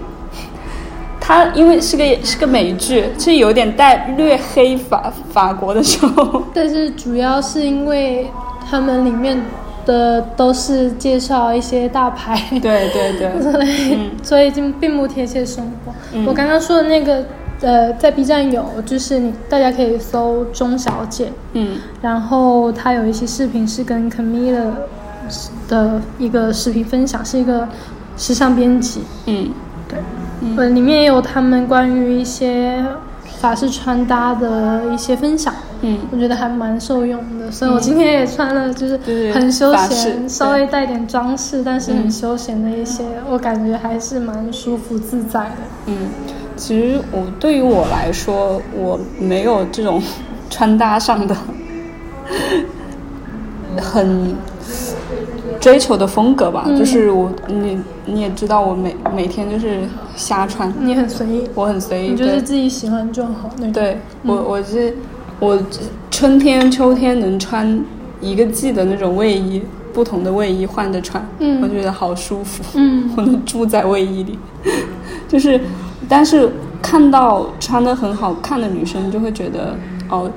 [1.19, 6.43] 它因为是个是个美剧，是有点带略黑法法国的时候。
[6.53, 8.27] 但是主要是因为
[8.69, 9.39] 他们里面
[9.87, 14.11] 的都是介绍一些大牌，对对对， 所以、嗯。
[14.21, 15.93] 所以就并不贴切生活。
[16.13, 16.25] 嗯。
[16.27, 17.23] 我刚刚说的那个，
[17.61, 21.77] 呃，在 B 站有，就是你大家可以搜钟小姐，嗯。
[22.01, 24.71] 然后她有一些视频是跟 Camila
[25.69, 27.67] 的一个视频分享，是一个
[28.17, 29.49] 时尚编辑，嗯。
[29.87, 29.97] 对，
[30.57, 32.83] 呃，里面也有他们关于一些
[33.39, 35.53] 法式穿搭的一些分享。
[35.81, 38.97] 嗯我觉得还蛮受用的，所以我今天也穿了，就是
[39.31, 45.55] 很休闲，稍微带点装饰，但是很嗯休闲的一些，我感觉还是蛮舒服自在的。
[45.85, 46.09] 嗯，
[46.55, 50.01] 其实我对于我来说，我没有这种
[50.49, 51.35] 穿搭上的
[53.79, 54.35] 很
[55.59, 59.81] 追求的风格吧，嗯就是我你你也知道，我每每天就是
[60.15, 63.73] 瞎穿，你很随意，我很随意，你就是自己喜欢就好那种。
[63.73, 64.95] 对我我是
[65.39, 65.59] 我
[66.09, 67.83] 春天秋天能穿
[68.21, 69.61] 一个季的那种卫衣，
[69.93, 71.61] 不同的卫衣换着穿，嗯。
[71.61, 72.63] 我觉得好舒服。
[72.75, 73.11] 嗯。
[73.17, 74.39] 我能住在卫衣里，
[75.27, 75.59] 就是，
[76.07, 76.49] 但是
[76.81, 79.75] 看到穿的很好看的女生，就会觉得
[80.09, 80.29] 哦，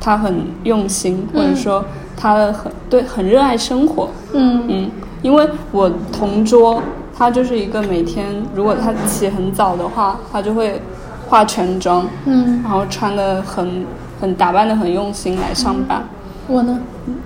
[0.00, 1.56] 她很用心，或者嗯。
[1.56, 1.84] 说
[2.16, 4.64] 她很对很热爱生活，嗯。
[4.68, 4.90] 嗯，
[5.22, 6.82] 因为我同桌
[7.16, 10.80] 他就是一个每天如果他起很早的话，他就会
[11.28, 13.84] 化全妆，嗯，然后穿的很
[14.20, 16.02] 很打扮的很用心来上班。
[16.48, 16.78] 我呢？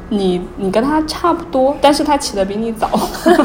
[0.09, 2.89] 你你跟他差不多，但是他起的比你早。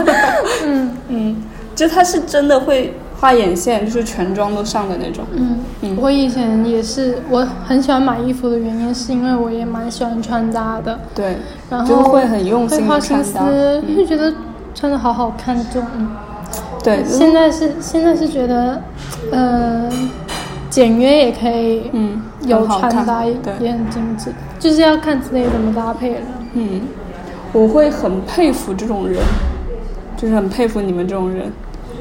[0.66, 1.44] 嗯 嗯，
[1.76, 5.24] 就他是真的会画眼线，就是全妆都上的那种。
[5.34, 11.38] 嗯嗯我以前也是，我很喜欢买衣服的原因是因为我也蛮喜欢穿搭的，对，
[11.70, 14.34] 然就是后会很用心会花心思的穿搭。，嗯就觉得
[14.76, 15.90] 穿的好好看这种。
[15.98, 16.10] 嗯
[16.84, 18.82] 对，现在是现在是觉得，
[19.32, 19.90] 呃，
[20.70, 26.22] 简约也可以，嗯有穿搭也很精致，就是要看自己怎么搭配了。
[26.54, 26.82] 嗯，
[27.54, 29.22] 我会很佩服这种人，
[30.18, 31.52] 就是很佩服你们这种人，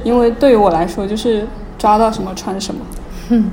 [0.02, 1.46] 因为对于我来说，就是
[1.78, 2.80] 抓到什么穿什么。
[3.32, 3.48] 嗯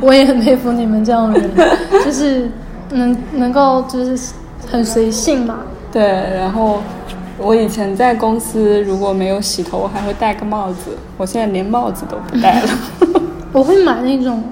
[0.00, 1.50] 我也很佩服你们这种人，
[2.04, 2.50] 就是
[2.90, 4.32] 能能够就是
[4.70, 5.58] 很随性嘛。
[5.92, 6.80] 对，然后
[7.38, 12.68] 我以前在公司如果没有洗头，我还会戴个帽子，我现在连帽子都不戴了。
[13.52, 14.42] 我会买那种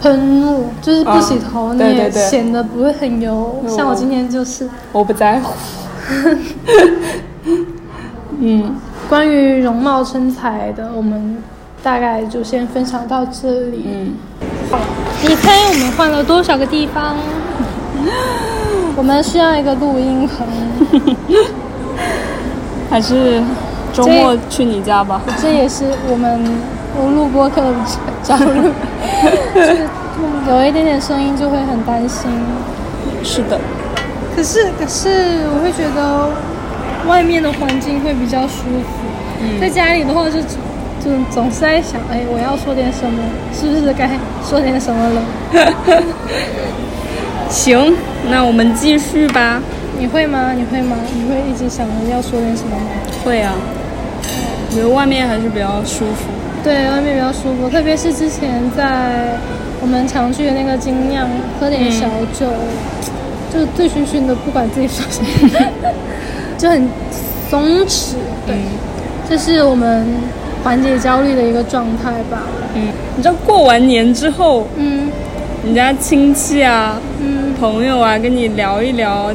[0.00, 3.62] 喷雾，就是不洗头你也显得不会很油。
[3.64, 5.52] 有像我今天就是我不在乎。
[8.38, 8.76] 嗯，
[9.08, 11.38] 关于容貌身材的，我们
[11.82, 13.84] 大概就先分享到这里。
[13.86, 14.14] 嗯，
[14.70, 14.78] 好
[15.22, 17.16] 你猜我们换了多少个地方？
[18.94, 20.46] 我们需要一个录音棚，
[22.90, 23.42] 还是
[23.92, 25.20] 周末去你家吧。
[25.40, 26.40] 这也是我们
[26.96, 27.72] 我录播课的
[28.22, 28.70] 焦虑，
[29.54, 29.88] 就是
[30.48, 32.30] 有一点点声音就会很担心。
[33.22, 33.58] 是的，
[34.34, 36.30] 可是可是我会觉得
[37.08, 39.06] 外面的环境会比较舒服，
[39.42, 43.22] 嗯在家里的话就就总是在想，哎，我要说点什么，
[43.52, 44.08] 是不是该
[44.48, 45.22] 说点什么了？
[47.50, 47.94] 行，
[48.28, 49.60] 那我们继续吧。
[49.98, 50.52] 你会吗？
[50.52, 50.96] 你会吗？
[51.14, 52.86] 你会一直想着要说点什么吗？
[53.24, 53.54] 会啊，
[54.70, 56.28] 我觉得外面还是比较舒服。
[56.62, 59.38] 对，外面比较舒服，特别是之前在
[59.80, 61.28] 我们常去的那个精酿
[61.60, 62.06] 喝点小
[62.38, 62.46] 酒，
[63.52, 65.60] 就醉醺醺的，不管自己说什么，
[66.58, 66.88] 就很
[67.48, 68.14] 松弛。
[68.46, 68.56] 对，
[69.28, 70.06] 这是我们
[70.64, 72.42] 缓解焦虑的一个状态吧。
[72.74, 75.08] 嗯，你知道过完年之后，嗯
[75.64, 79.32] 人家亲戚啊、嗯，朋友啊跟你聊一聊，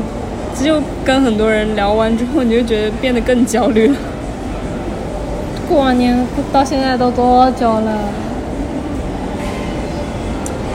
[0.54, 3.96] 就跟很多人聊完之后，你就觉得变得更焦虑了。
[5.68, 6.18] 过完年
[6.52, 7.98] 到现在都多久了？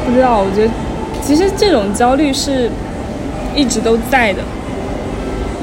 [0.07, 0.73] 不知道，我觉得
[1.23, 2.71] 其实这种焦虑是
[3.55, 4.43] 一直都在的。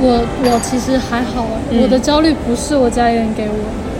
[0.02, 3.56] 我我其实还好，嗯我的焦虑不是我家里人给我，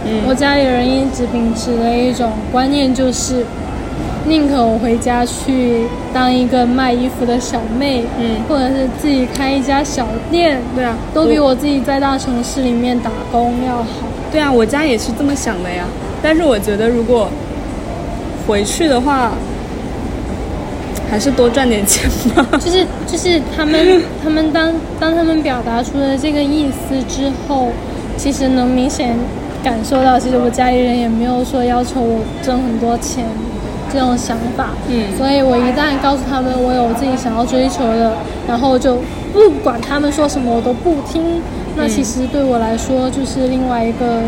[0.06, 3.44] 嗯我家里人一直秉持的一种观念就是，
[4.26, 13.84] 宁可我回家去当一个卖衣服的小妹，嗯或者是自己开一家小店，对啊，都比我自己在大城市里面打工要好。
[14.32, 15.84] 对啊，我家也是这么想的呀。
[16.22, 17.28] 但是我觉得如果
[18.46, 19.32] 回去的话，
[21.10, 22.46] 还是多赚点钱吧。
[22.58, 27.68] 就是就是他们他们当当他们表达出了这个意思之后，
[28.16, 29.14] 其实能明显
[29.62, 33.24] 感受到，其实我家里人也没有说要求我挣很多钱
[33.94, 34.70] 这种想法。
[34.88, 38.16] 嗯所以我一旦告诉他们我有自己想要追求的，
[38.48, 38.96] 然后就
[39.32, 41.40] 不管他们说什么我都不听，
[41.76, 44.20] 那其实对我来说就是另外一个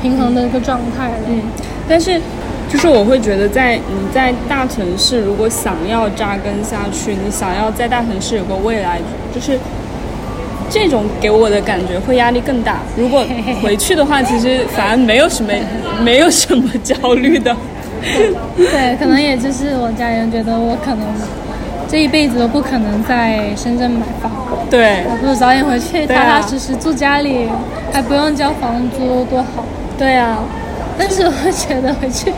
[0.00, 1.14] 平衡的一个状态了。
[1.28, 1.42] 嗯，
[1.88, 2.20] 但是
[2.68, 8.98] 就是我会觉得在你在大城市，如果想要扎根下去，你想要在大城市有个未来，
[9.34, 9.58] 就是
[10.70, 12.78] 这种给我的感觉会压力更大。
[12.96, 13.24] 如果
[13.62, 15.52] 回去的话，其实反而没有什么
[16.02, 17.54] 没有什么焦虑的。
[18.56, 21.06] 对，可能也就是我家人觉得我可能
[21.88, 24.30] 这一辈子都不可能在深圳买房，
[24.70, 25.04] 对。
[25.08, 27.48] 还不如早点回去，踏踏实实住家里，
[27.92, 29.64] 还不用交房租，多好。
[29.98, 30.38] 对啊，
[30.98, 32.32] 但是我觉得回去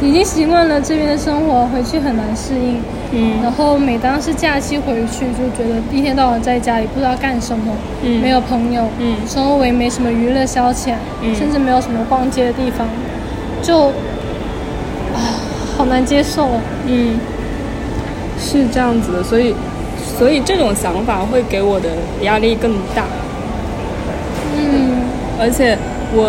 [0.00, 2.80] 已经习惯了这边的生活，回去很难适应。
[3.12, 3.42] 嗯。
[3.42, 8.22] 然后每当是假期回去，就觉得一天到晚在家里不知道干什么，嗯。
[8.22, 9.16] 没有朋友，嗯。
[9.26, 11.34] 周围没什么娱乐消遣，嗯。
[11.34, 12.86] 甚至没有什么逛街的地方，
[13.60, 13.92] 就啊，
[15.80, 16.60] 好难接受哦。
[16.86, 17.18] 嗯，
[18.38, 19.54] 是这样子的，所以
[20.18, 21.88] 所以这种想法会给我的
[22.20, 23.04] 压力更大。
[24.58, 25.00] 嗯
[25.40, 25.78] 而且
[26.12, 26.22] 我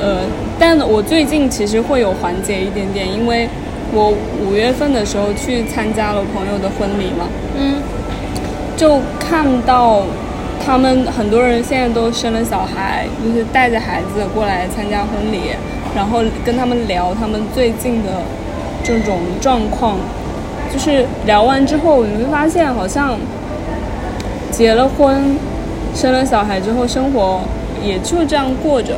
[0.00, 0.20] 呃，
[0.58, 3.46] 但我最近其实会有缓解一点点，因为
[3.92, 7.28] 我五月份的时候去参加了朋友的婚礼嘛，
[7.58, 7.82] 嗯
[8.74, 10.04] 就看到
[10.64, 15.50] 他们很多人现在都生了小孩，就是带着孩子过来参加婚礼，
[15.94, 18.08] 然后跟他们聊他们最近的
[18.84, 19.96] 这种状况，
[20.72, 23.18] 就是聊完之后，你会发现好像
[24.52, 25.36] 结了婚、
[25.94, 27.40] 生了小孩之后，生活
[27.82, 28.96] 也就这样过着，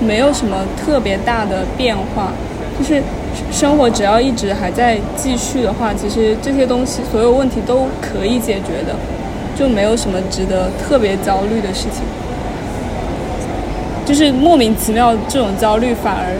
[0.00, 2.32] 没有什么特别大的变化，
[2.76, 3.00] 就是
[3.52, 8.96] 生活只要一直还在继续的话，其实这些东西所有问题都可以解决的，
[9.56, 12.02] 就没有什么值得特别焦虑的事情。
[14.04, 16.34] 就是莫名其妙这种焦虑反而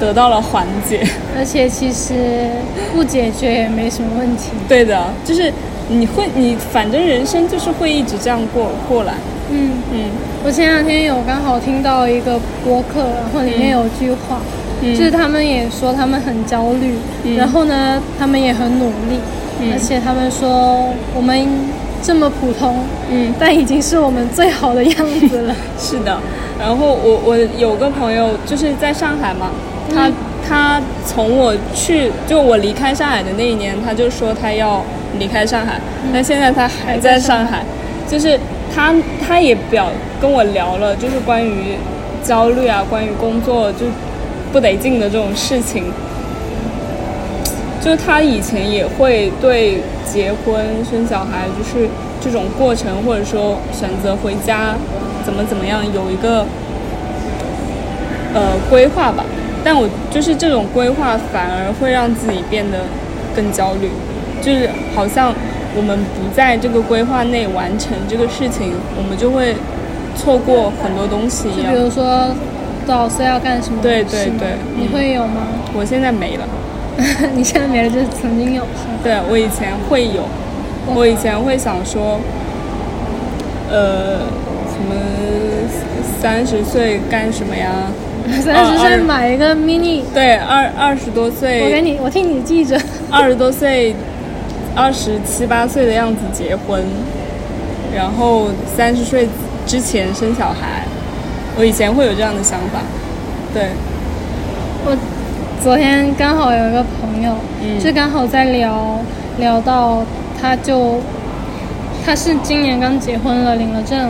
[0.00, 2.48] 得到了缓解，而且其实
[2.94, 4.50] 不解决也没什么问题。
[4.66, 5.52] 对的，就是
[5.88, 9.12] 你会你反正人生就是会一直这样过过来。
[9.52, 10.04] 嗯嗯
[10.42, 14.40] 我前两天有刚好听到一个播客，然后里面有句话，
[14.80, 16.94] 嗯就是他们也说他们很焦虑，
[17.24, 19.18] 嗯然后呢，他们也很努力，
[19.60, 21.46] 嗯而且他们说我们
[22.02, 22.78] 这么普通，
[23.10, 25.54] 嗯，但已经是我们最好的样子了。
[25.78, 26.18] 是的。
[26.58, 29.50] 然后我我有个朋友就是在上海嘛，
[29.94, 30.12] 他、嗯
[30.48, 34.82] 他从我去就我离开上海的那一年，他就说他要
[35.20, 35.80] 离开上海，
[36.12, 37.62] 但现在他还在上海，
[38.08, 38.36] 就是
[38.74, 38.92] 他
[39.24, 39.86] 他也表
[40.20, 41.76] 跟我聊了，就是关于
[42.24, 43.86] 焦虑啊，关于工作就
[44.50, 45.84] 不得劲的这种事情。
[47.80, 51.88] 就是他以前也会对结婚生小孩，就是
[52.20, 54.74] 这种过程，或者说选择回家
[55.24, 56.44] 怎么怎么样，有一个
[58.34, 59.24] 呃规划吧。
[59.64, 62.78] 但我就是这种规划，反而会让自己变得
[63.34, 63.88] 更焦虑，
[64.42, 65.32] 就是好像
[65.76, 69.54] 我们不在这个规划内完成这个事情，我们就会
[70.16, 71.84] 错过很多东西一样就比。
[71.84, 72.34] 如说
[72.86, 75.46] 多少岁要干什么对对对你嗯会有吗？
[75.76, 76.44] 我现在没了。
[77.34, 78.98] 你现在没了，就是曾经有，是吗？
[79.02, 80.22] 对我以前会有，
[80.94, 82.18] 我以前会想说，
[83.70, 84.18] 呃，
[84.68, 84.94] 什么
[86.20, 87.70] 三十岁干什么呀？
[88.42, 92.78] 三十岁买一个 mini，对，二二十多岁我给，你，我替你记着。
[93.10, 93.94] 二十多岁，
[94.74, 96.82] 二十七八岁的样子结婚，
[97.94, 99.28] 然后三十岁
[99.66, 100.84] 之前生小孩。
[101.58, 102.78] 我以前会有这样的想法，
[103.52, 103.70] 对，
[104.86, 104.96] 我
[105.62, 107.78] 昨天刚好有一个朋友，嗯。
[107.80, 108.98] 就刚好在聊
[109.38, 110.04] 聊到，
[110.40, 111.00] 他就
[112.06, 114.08] 他是今年刚结婚了，领了证，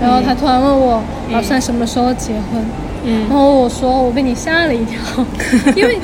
[0.00, 1.34] 然后他突然问我嗯。
[1.34, 2.64] 打算什么时候结婚，
[3.04, 3.20] 嗯。
[3.28, 4.98] 然后我说我被你吓了一跳，
[5.76, 5.98] 因为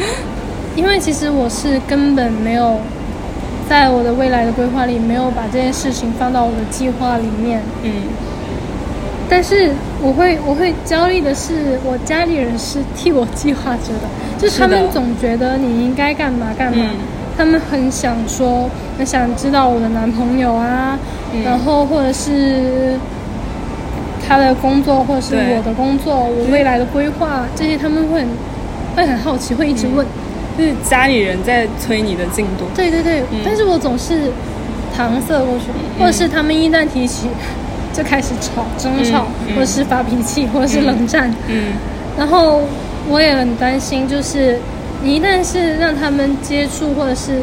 [0.77, 2.79] 因为其实我是根本没有
[3.69, 7.93] 在我的未来的规划里没有把这件事情放到我的计划里面，嗯。
[9.27, 9.71] 但是
[10.03, 16.91] 我会我会焦虑的是，我家里人是替我计划着的， 就是他们总觉得你应该干嘛干嘛，嗯。
[17.37, 20.99] 他们很想说，很想知道我的男朋友啊，
[21.33, 21.43] 嗯。
[21.43, 22.97] 然后或者是
[24.27, 28.29] 他的工作，或者是我的工作，我未来的规划，这些他们会很
[28.97, 30.07] 会很好奇，会一直问。
[30.57, 32.65] 就是家里人在催你的进度。
[32.77, 34.31] 对对对，但是我总是
[34.97, 35.67] 搪塞过去，
[35.99, 37.27] 或者是他们一旦提起，
[37.93, 41.29] 就开始吵、争吵，或者是发脾气，或者是冷战。
[41.49, 41.73] 嗯
[42.17, 42.61] 然后
[43.09, 44.61] 我也很担心，就是
[45.03, 47.41] 你一旦是让他们接触，或者是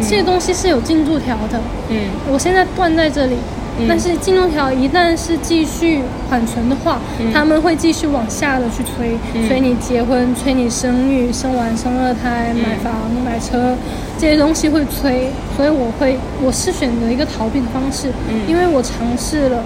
[0.00, 1.60] 这些东西是有进度条的，
[1.90, 1.98] 嗯。
[2.32, 3.36] 我现在断在这里。
[3.78, 3.86] 嗯。
[3.88, 7.32] 但是进度条一旦是继续缓存的话，嗯。
[7.32, 9.46] 他们会继续往下的去催，嗯。
[9.48, 13.74] 催你结婚，催你生育，生完生二胎，买房、买车，
[14.18, 18.40] 这些东西会催，所以我会，我是选择一个逃避的方式，嗯。
[18.48, 19.62] 因为我尝试了，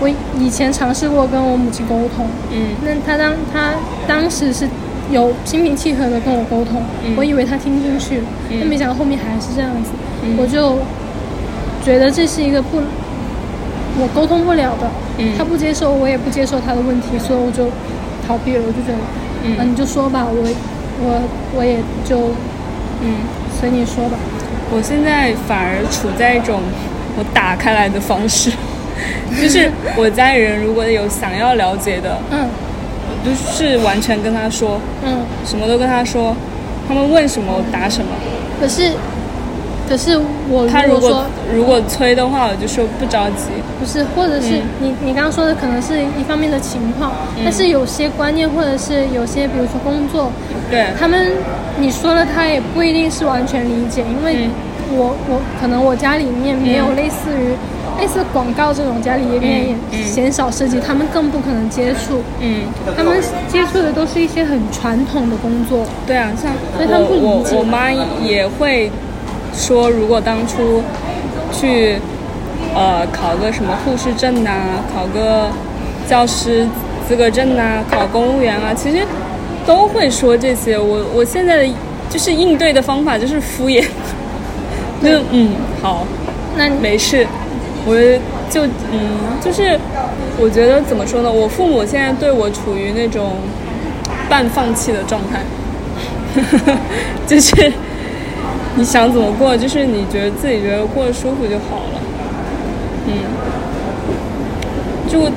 [0.00, 2.68] 我以前尝试过跟我母亲沟通，嗯。
[2.84, 3.72] 那她当她
[4.06, 4.68] 当时是
[5.10, 7.14] 有心平气和的跟我沟通，嗯。
[7.16, 8.58] 我以为她听进去了，嗯。
[8.60, 9.90] 但没想到后面还是这样子，
[10.22, 10.36] 嗯。
[10.38, 10.78] 我就
[11.84, 12.80] 觉得这是一个不
[14.00, 14.88] 我沟通不了的，
[15.18, 15.32] 嗯。
[15.36, 17.66] 他不接受，我也不接受他的问题，所以我就
[18.26, 18.98] 逃避了，我就觉得，
[19.44, 19.58] 嗯。
[19.58, 20.48] 啊你就说吧，我
[21.02, 21.20] 我
[21.56, 22.30] 我也就
[23.02, 23.16] 嗯。
[23.60, 24.16] 随你说吧，
[24.74, 26.60] 我现在反而处在一种
[27.16, 28.50] 我打开来的方式，
[29.40, 32.48] 就是我家里人如果有想要了解的，嗯。
[33.04, 36.34] 我就是完全跟他说，嗯，什么都跟他说，
[36.88, 38.10] 他们问什么我答什么。
[38.60, 38.90] 可是
[39.88, 40.18] 可是
[40.48, 41.24] 我他如如果
[41.54, 43.48] 如果催的话，我就说不着急。
[43.78, 44.62] 不是，或者是嗯。
[44.80, 47.12] 你、你刚刚说的可能是一方面的情况，
[47.44, 50.30] 但是有些观念或者是有些，比如说工作，
[50.70, 51.32] 对，他们
[51.78, 54.50] 你说了他也不一定是完全理解，因为嗯。
[54.94, 57.56] 我我可能我家里面没有类似于、
[57.98, 62.64] 类似广告这种家里面也鲜少涉及，他们更不可能接触，嗯，
[62.94, 63.16] 他们
[63.48, 67.90] 接触的都是一些很传统的工作，对啊，像所以他们不理解我我我妈
[68.22, 68.92] 也会
[69.54, 70.82] 说，如果当初
[71.52, 71.96] 去
[72.74, 74.50] 呃考个什么护士证呐、
[74.94, 75.50] 考个
[76.08, 76.66] 教师
[77.08, 79.06] 资格证呐、考公务员啊，其实
[79.66, 80.78] 都会说这些。
[80.78, 81.74] 我我现在的
[82.10, 83.82] 就是应对的方法就是敷衍，
[85.02, 85.50] 就嗯
[85.82, 86.06] 好，
[86.56, 87.26] 那没事，
[87.86, 87.94] 我
[88.50, 89.78] 就嗯，就是
[90.38, 91.30] 我觉得怎么说呢？
[91.30, 93.36] 我父母现在对我处于那种
[94.28, 95.40] 半放弃的状态，
[97.26, 97.72] 就是
[98.76, 102.00] 你想怎么过，就是你觉得自己觉得过得舒服就好了，
[103.06, 103.12] 嗯，
[105.08, 105.30] 就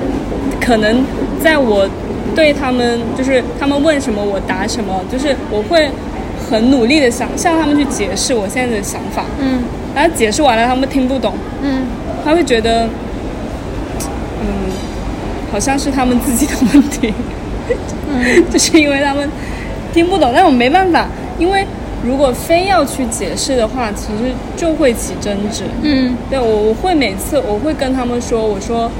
[0.59, 1.03] 可能
[1.43, 1.87] 在我
[2.33, 5.89] 对他们就是他们问什么我答什么，就是我会
[6.49, 9.63] 很努力的想向他们去解释我现在的想法，嗯。
[9.93, 11.83] 然后解释完了他们听不懂，嗯。
[12.23, 12.85] 他会觉得，
[14.41, 14.47] 嗯，
[15.51, 17.13] 好像是他们自己的问题，
[18.09, 18.43] 嗯。
[18.51, 19.29] 就是因为他们
[19.93, 21.07] 听不懂，但我没办法，
[21.37, 21.65] 因为
[22.05, 25.63] 如果非要去解释的话，其实就会起争执。
[25.81, 28.91] 嗯对我，我会每次我会跟他们说，我说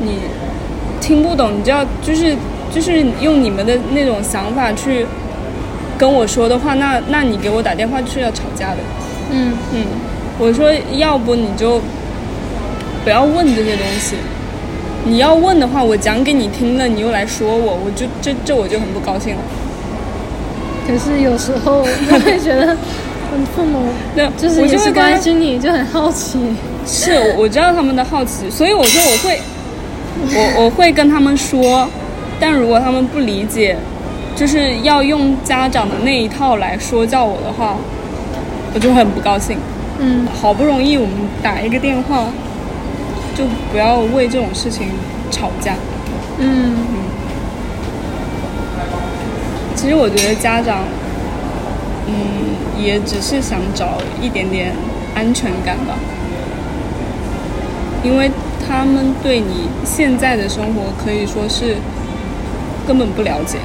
[0.00, 0.20] 你
[1.00, 2.36] 听不懂，你就要就是
[2.72, 5.06] 就是用你们的那种想法去
[5.98, 8.78] 跟我说的话，那那你给我打电话就是要吵架的。
[9.30, 9.84] 嗯嗯，
[10.38, 11.80] 我说要不你就
[13.04, 14.16] 不要问这些东西。
[15.04, 19.40] 你要问的话，我讲给你听了，你又来说我，我就这这我就很不高兴了。
[20.88, 22.74] 可是有时候我会觉得，
[23.30, 26.38] 嗯，父母对就是也是我就会关心你，就很好奇。
[26.86, 29.40] 是，我我知道他们的好奇，所以我说我会，
[30.34, 31.86] 我我会跟他们说，
[32.40, 33.76] 但如果他们不理解，
[34.34, 37.76] 就是要用家长的那一套来说教我的话，
[38.72, 39.58] 我就很不高兴。
[40.00, 42.24] 嗯好不容易我们打一个电话，
[43.36, 44.88] 就不要为这种事情
[45.30, 45.74] 吵架。
[46.38, 46.72] 嗯
[49.78, 50.82] 其实我觉得家长，
[52.08, 54.72] 嗯，也只是想找一点点
[55.14, 55.94] 安全感吧，
[58.02, 58.28] 因为
[58.66, 61.76] 他们对你现在的生活可以说是
[62.88, 63.58] 根本不了解，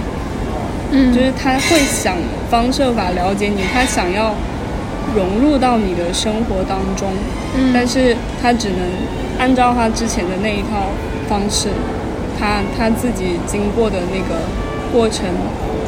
[0.91, 2.15] 嗯，就是他会想
[2.47, 4.35] 方设法了解你，他想要
[5.15, 7.09] 融入到你的生活当中，
[7.57, 7.71] 嗯。
[7.73, 8.77] 但是他只能
[9.39, 10.93] 按照他之前的那一套
[11.27, 11.69] 方式，
[12.39, 14.41] 他他自己经过的那个
[14.91, 15.25] 过程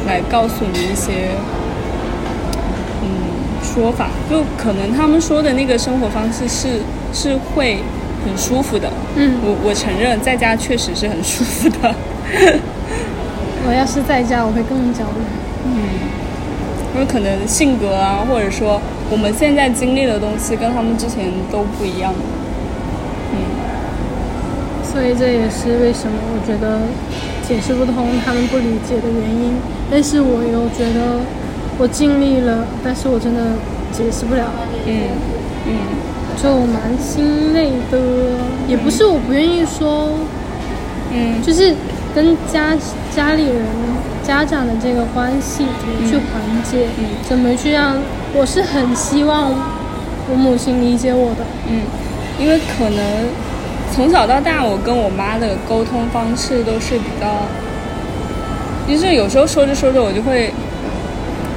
[0.06, 1.30] 来告诉你一些，
[3.02, 3.08] 嗯，
[3.62, 6.80] 说法，就可能他们说的那个生活方式是
[7.12, 7.78] 是会
[8.24, 11.94] 很舒服的，嗯，我我承认在家确实是很舒服的，
[13.68, 15.22] 我要是在家，我会更焦虑。
[15.64, 15.72] 嗯
[16.94, 18.80] 因为可能性格啊，或者说
[19.10, 22.14] 我们现在经历的东西跟他们之前都不一样，
[23.32, 23.36] 嗯。
[24.82, 26.80] 所以这也是为什么我觉得
[27.46, 29.52] 解释不通他们不理解的原因。
[29.90, 31.20] 但是我又觉得
[31.78, 33.40] 我尽力了，但是我真的
[33.92, 34.44] 解释不了，
[34.86, 34.92] 嗯
[35.66, 35.72] 嗯
[36.42, 37.98] 就蛮心累的。
[38.68, 40.10] 也不是我不愿意说，
[41.12, 41.74] 嗯就是
[42.14, 42.76] 跟家
[43.14, 43.64] 家里人、
[44.22, 47.96] 家长的这个关系怎么去缓解，嗯怎么去让，
[48.34, 49.52] 我是很希望
[50.28, 51.44] 我母亲理解我的。
[51.68, 51.82] 嗯，
[52.40, 53.00] 因为可能
[53.92, 57.46] 从小到大，我跟我妈的沟通方式都是比较，
[58.88, 60.50] 就是有时候说着说着，我就会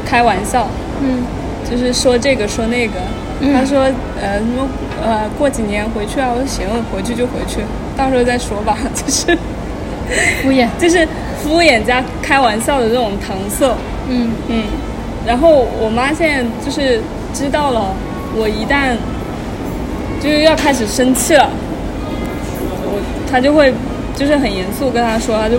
[0.05, 0.67] 开玩笑，
[1.01, 1.23] 嗯
[1.69, 2.93] 就是说这个说那个。
[3.41, 3.83] 嗯她说
[4.21, 4.67] 呃什么
[5.01, 7.61] 呃过几年回去啊，我说行，回去就回去，
[7.95, 9.33] 到时候再说吧， 就是
[10.43, 10.67] 敷衍。
[10.77, 11.07] 就是
[11.41, 13.65] 敷衍加开玩笑的这种搪塞。
[14.09, 14.63] 嗯嗯，
[15.25, 16.99] 然后我妈现在就是
[17.33, 17.95] 知道了，
[18.35, 18.97] 我一旦
[20.21, 21.49] 就是要开始生气了，
[22.83, 22.99] 我
[23.31, 23.73] 她就会
[24.17, 25.57] 就是很严肃跟她说，她就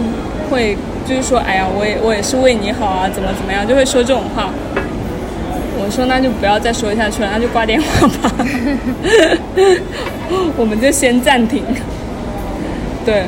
[0.51, 0.77] 会
[1.11, 4.49] 就是说，哎呀，我也我也是为你好啊，怎么怎么样，就会说这种话。
[5.83, 8.31] 我说那就不要再说下去了，那就挂电话吧，
[10.57, 11.65] 我们就先暂停。
[13.05, 13.25] 对，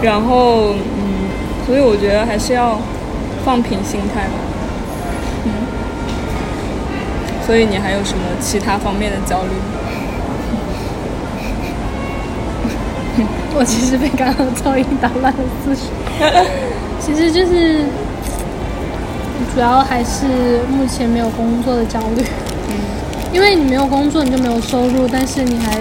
[0.00, 1.26] 然后嗯，
[1.66, 2.78] 所以我觉得还是要
[3.44, 4.38] 放平心态吧。
[5.44, 5.50] 嗯，
[7.44, 9.50] 所以你还有什么其他方面的焦虑？
[13.56, 15.82] 我其实被刚刚噪音打乱了思绪，
[17.00, 17.84] 其实就是
[19.54, 20.26] 主要还是
[20.68, 22.22] 目前没有工作的焦虑。
[22.68, 22.74] 嗯
[23.32, 25.80] 因为你没有工作，你就没有收入，但是你还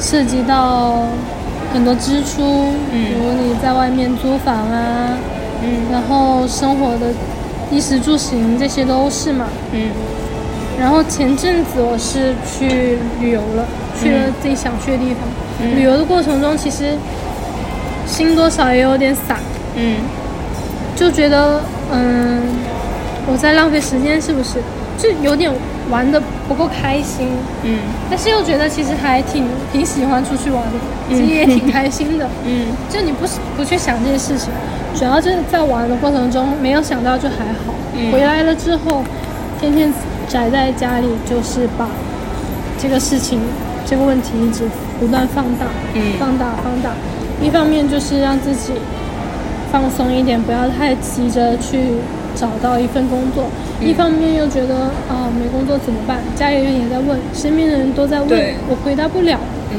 [0.00, 1.04] 涉及到
[1.72, 5.16] 很多支出，嗯比如你在外面租房啊，
[5.62, 7.12] 嗯然后生活的
[7.70, 9.46] 衣食住行这些都是嘛。
[9.72, 9.90] 嗯
[10.80, 13.66] 然后前阵子我是去旅游了，
[14.00, 15.18] 去了自己想去的地方。
[15.26, 16.96] 嗯旅游的过程中，其实
[18.06, 19.38] 心多少也有点散，
[19.76, 19.96] 嗯。
[20.96, 22.42] 就觉得嗯，
[23.26, 24.60] 我在浪费时间，是不是？
[24.98, 25.50] 就有点
[25.88, 27.28] 玩的不够开心，
[27.62, 27.78] 嗯。
[28.10, 32.28] 但是又觉得其实还挺挺喜欢出去玩的，其实也挺开心的。
[32.44, 32.66] 嗯。
[32.90, 34.50] 就你不是不去想这些事情，
[34.94, 37.72] 主要就是在玩的过程中没有想到就还好。
[37.94, 38.12] 嗯。
[38.12, 39.02] 回来了之后，
[39.58, 39.90] 天天
[40.28, 41.88] 宅在家里，就是把
[42.78, 43.40] 这个事情、
[43.86, 44.64] 这个问题一直
[45.00, 46.92] 不断放大，嗯放大、放大。
[47.42, 48.74] 一方面就是让自己
[49.72, 51.78] 放松一点，不要太急着去
[52.36, 53.46] 找到一份工作。
[53.80, 54.74] 一方面又觉得
[55.08, 56.18] 啊、没工作怎么办？
[56.36, 58.28] 家里人也在问，身边的人都在问，
[58.68, 59.40] 我回答不了。
[59.72, 59.78] 嗯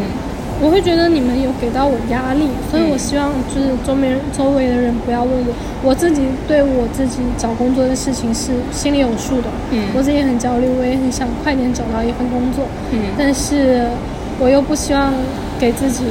[0.64, 5.52] 我会觉得你们有给到我压力，所以我希望就是周边周围的人不要问我，
[5.82, 9.50] 我自己对我自己找工作的事情是心里有数的。
[9.72, 13.88] 嗯我自己也很焦虑，我也很想快点找到一份工作，嗯但是
[14.42, 15.14] 我又不希望
[15.60, 16.04] 给自己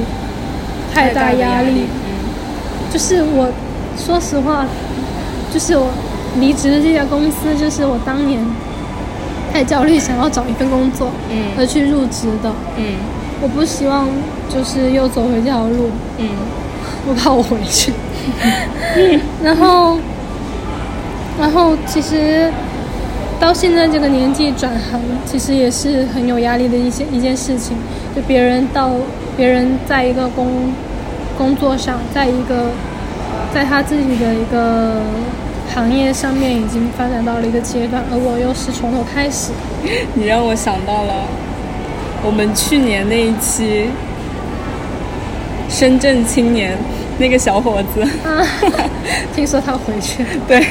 [0.95, 1.71] 太大压力。
[1.71, 1.83] 力。
[2.93, 3.49] 就是我，
[3.97, 4.67] 说实话，
[5.53, 5.89] 就是我
[6.41, 8.41] 离职的这家公司，就是我当年
[9.53, 12.53] 太焦虑，想要找一份工作嗯而去入职的。
[12.77, 12.95] 嗯
[13.43, 14.07] 我不希望
[14.53, 16.29] 就是又走回这条路，嗯
[17.09, 17.93] 我怕我回去。
[19.43, 19.97] 然后，
[21.41, 22.53] 然后其实
[23.41, 27.75] 到现在这个年纪转行，其实也是很有压力的一些一件事情。
[28.15, 28.91] 就别人到
[29.35, 30.47] 别人在一个工
[31.39, 32.67] 工作上，在一个
[33.55, 35.01] 在他自己的一个
[35.75, 39.53] 行业上面已经发展到了一个阶段，而我又是从头开始。
[40.13, 41.27] 你让我想到了
[42.23, 43.87] 我们去年那一期
[45.71, 46.77] 深圳青年
[47.21, 48.43] 那个小伙子， 啊，
[49.37, 50.65] 听说他回去了， 对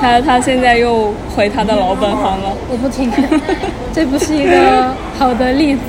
[0.00, 2.52] 他他现在又回他的老本行了。
[2.68, 3.10] 我不听，
[3.94, 5.80] 这不是一个好的例子。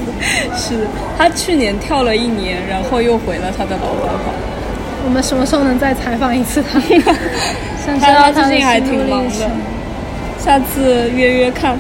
[0.56, 0.88] 是
[1.18, 4.34] 他去年跳了一年，然后又回了他的老本行。
[5.06, 6.80] 我们什么时候能再采访一次他？
[7.86, 9.50] 想知他最近还挺忙的。，
[10.40, 11.78] 下次约约看。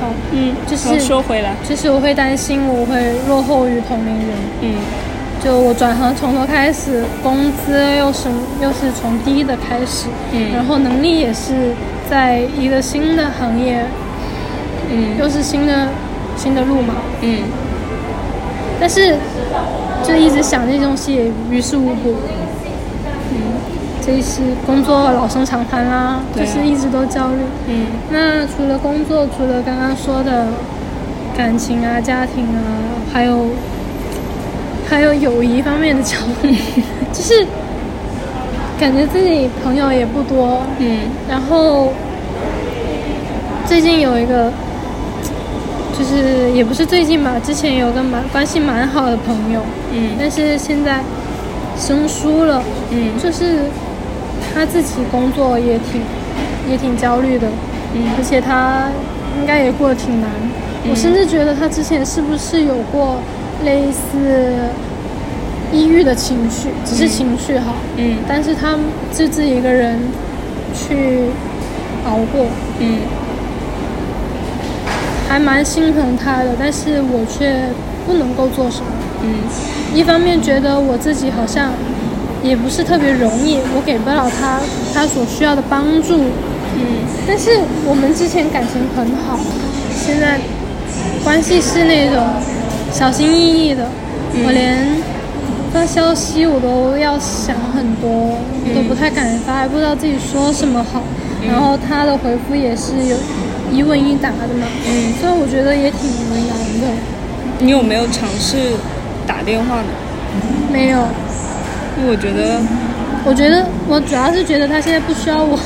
[0.00, 4.28] 好，嗯，就是说回来，就是我会担心我会落后于同龄人。
[4.62, 4.74] 嗯
[5.44, 8.28] 就我转行从头开始，工资又是
[8.62, 11.74] 又是从低的开始，嗯然后能力也是
[12.08, 13.84] 在一个新的行业，
[14.90, 15.88] 嗯又是新的
[16.34, 16.94] 新的路嘛。
[17.20, 17.40] 嗯
[18.80, 19.16] 但是
[20.02, 22.16] 就一直想这些东西也于事无补。
[23.30, 23.36] 嗯，
[24.00, 27.36] 这是工作老生常谈啦，就是一直都焦虑。
[27.68, 30.46] 嗯那除了工作，除了刚刚说的
[31.36, 32.64] 感情啊、家庭啊，
[33.12, 33.46] 还有
[34.94, 36.54] 还有友谊方面的交流，
[37.12, 37.44] 就是
[38.78, 41.00] 感觉自己朋友也不多，嗯。
[41.28, 41.92] 然后
[43.66, 44.52] 最近有一个，
[45.98, 49.60] 就是也不是最近吧，之前有个蛮关系蛮好的朋友，
[49.92, 50.10] 嗯。
[50.16, 51.00] 但是现在
[51.76, 53.18] 生疏了，嗯。
[53.20, 53.64] 就是
[54.54, 56.00] 他自己工作也挺
[56.70, 57.48] 也挺焦虑的，
[57.94, 58.12] 嗯。
[58.16, 58.84] 而且他
[59.40, 60.30] 应该也过得挺难。
[60.88, 63.16] 我甚至觉得他之前是不是有过
[63.64, 64.68] 类似
[65.72, 68.18] 抑郁的情绪，只是情绪哈，嗯。
[68.28, 68.76] 但是他
[69.12, 69.98] 就自己一个人
[70.74, 71.30] 去
[72.06, 72.46] 熬过，
[72.78, 72.98] 嗯。
[75.28, 77.64] 还蛮心疼他的，但是我却
[78.06, 78.86] 不能够做什么。
[79.22, 79.34] 嗯。
[79.94, 81.72] 一方面觉得我自己好像
[82.42, 84.60] 也不是特别容易，我给不了他
[84.92, 86.18] 他所需要的帮助，
[86.76, 87.02] 嗯。
[87.26, 87.58] 但是
[87.88, 89.38] 我们之前感情很好，
[89.96, 90.38] 现在
[91.24, 92.22] 关系是那种
[92.94, 93.84] 小心翼翼的，
[94.46, 94.78] 我连
[95.72, 98.38] 发消息我都要想很多，
[98.72, 101.02] 都不太敢发，还不知道自己说什么好。
[101.44, 103.16] 然后他的回复也是有
[103.72, 106.86] 一问一答的嘛，嗯，所以我觉得也挺为难的。
[107.58, 108.56] 你有没有尝试
[109.26, 109.88] 打电话呢？
[110.72, 110.98] 没有，
[111.98, 112.60] 因为我觉得
[113.26, 115.58] 我觉得我主要是觉得他现在不需要我。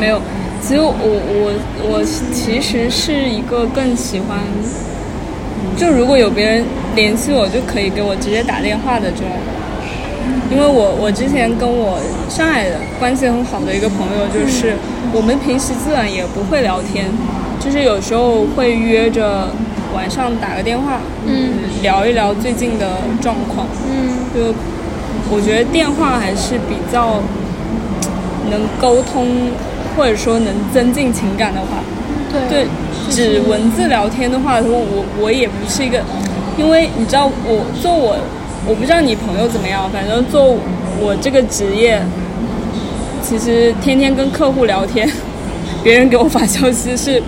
[0.00, 0.18] 没有，
[0.66, 1.52] 只有我我
[1.90, 4.38] 我其实是一个更喜欢，
[5.76, 6.64] 就如果有别人
[6.94, 9.28] 联系我，就可以给我直接打电话的这种。
[10.50, 11.98] 因为我我之前跟我
[12.28, 14.74] 上海的关系很好的一个朋友，就是
[15.12, 17.06] 我们平时自然也不会聊天，
[17.60, 19.48] 就是有时候会约着
[19.94, 21.52] 晚上打个电话，嗯
[21.82, 22.86] 聊一聊最近的
[23.20, 23.66] 状况。
[23.90, 24.54] 嗯就
[25.30, 27.20] 我觉得电话还是比较
[28.50, 29.28] 能沟通，
[29.94, 31.84] 或者说能增进情感的话。
[32.32, 32.66] 对对，
[33.10, 36.02] 只文字聊天的话，我我我也不是一个，
[36.56, 38.16] 因为你知道我做我，
[38.66, 40.56] 我不知道你朋友怎么样，反正做
[41.00, 42.00] 我这个职业，
[43.22, 45.10] 其实天天跟客户聊天，
[45.82, 47.22] 别人给我发消息是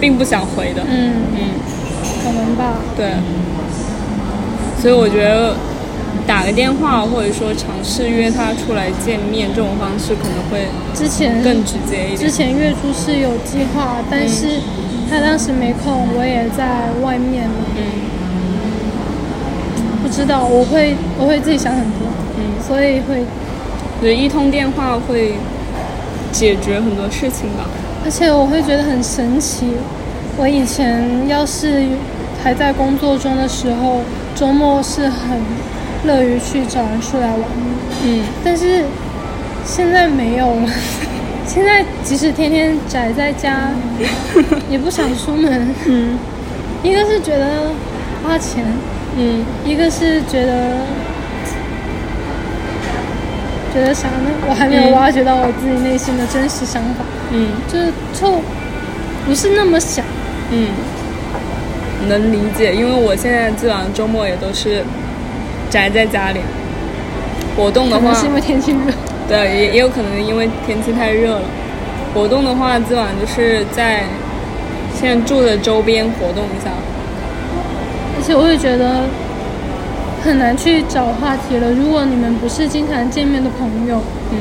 [0.00, 0.82] 并不想回的。
[0.88, 1.38] 嗯，嗯，
[2.24, 2.74] 可能吧。
[2.96, 3.12] 对，
[4.80, 5.54] 所以我觉得
[6.26, 12.18] 打个电话，或者说尝试约他出来见面，这种方式可能会之前更直接一点。
[12.18, 14.60] 之前月初是有计划，但是
[15.08, 17.82] 他当时没空，我也在外面嘛，嗯
[20.02, 23.24] 不知道我会我会自己想很多，嗯，所以会，
[24.00, 25.34] 所以一通电话会
[26.32, 27.66] 解决很多事情吧。
[28.04, 29.66] 而且我会觉得很神奇。
[30.38, 31.86] 我以前要是
[32.44, 34.02] 还在工作中的时候，
[34.34, 35.40] 周末是很
[36.04, 37.46] 乐于去找人出来玩的，
[38.04, 38.84] 嗯但是
[39.64, 40.68] 现在没有了。
[41.46, 43.70] 现在即使天天宅在家，
[44.70, 45.74] 也不想出门。
[45.86, 46.18] 嗯
[46.82, 47.70] 一个是觉得
[48.22, 48.64] 花钱，
[49.16, 50.76] 嗯一个是觉得
[53.72, 54.30] 觉得啥呢？
[54.48, 58.40] 我还没有嗯挖掘到我自己内心的真实想法，嗯就是就
[59.26, 60.04] 不是那么想。
[60.52, 60.68] 嗯，
[62.08, 64.84] 能理解，因为我现在基本上周末也都是
[65.70, 66.40] 宅在家里。
[67.56, 68.78] 活动的话是因为天气热。
[69.28, 71.42] 对，也也有可能因为天气太热了。
[72.14, 74.04] 活动的话，基本上就是在
[74.94, 76.70] 现在住的周边活动一下。
[78.16, 79.02] 而且我也觉得
[80.24, 81.70] 很难去找话题了。
[81.72, 84.00] 如果你们不是经常见面的朋友，
[84.32, 84.38] 嗯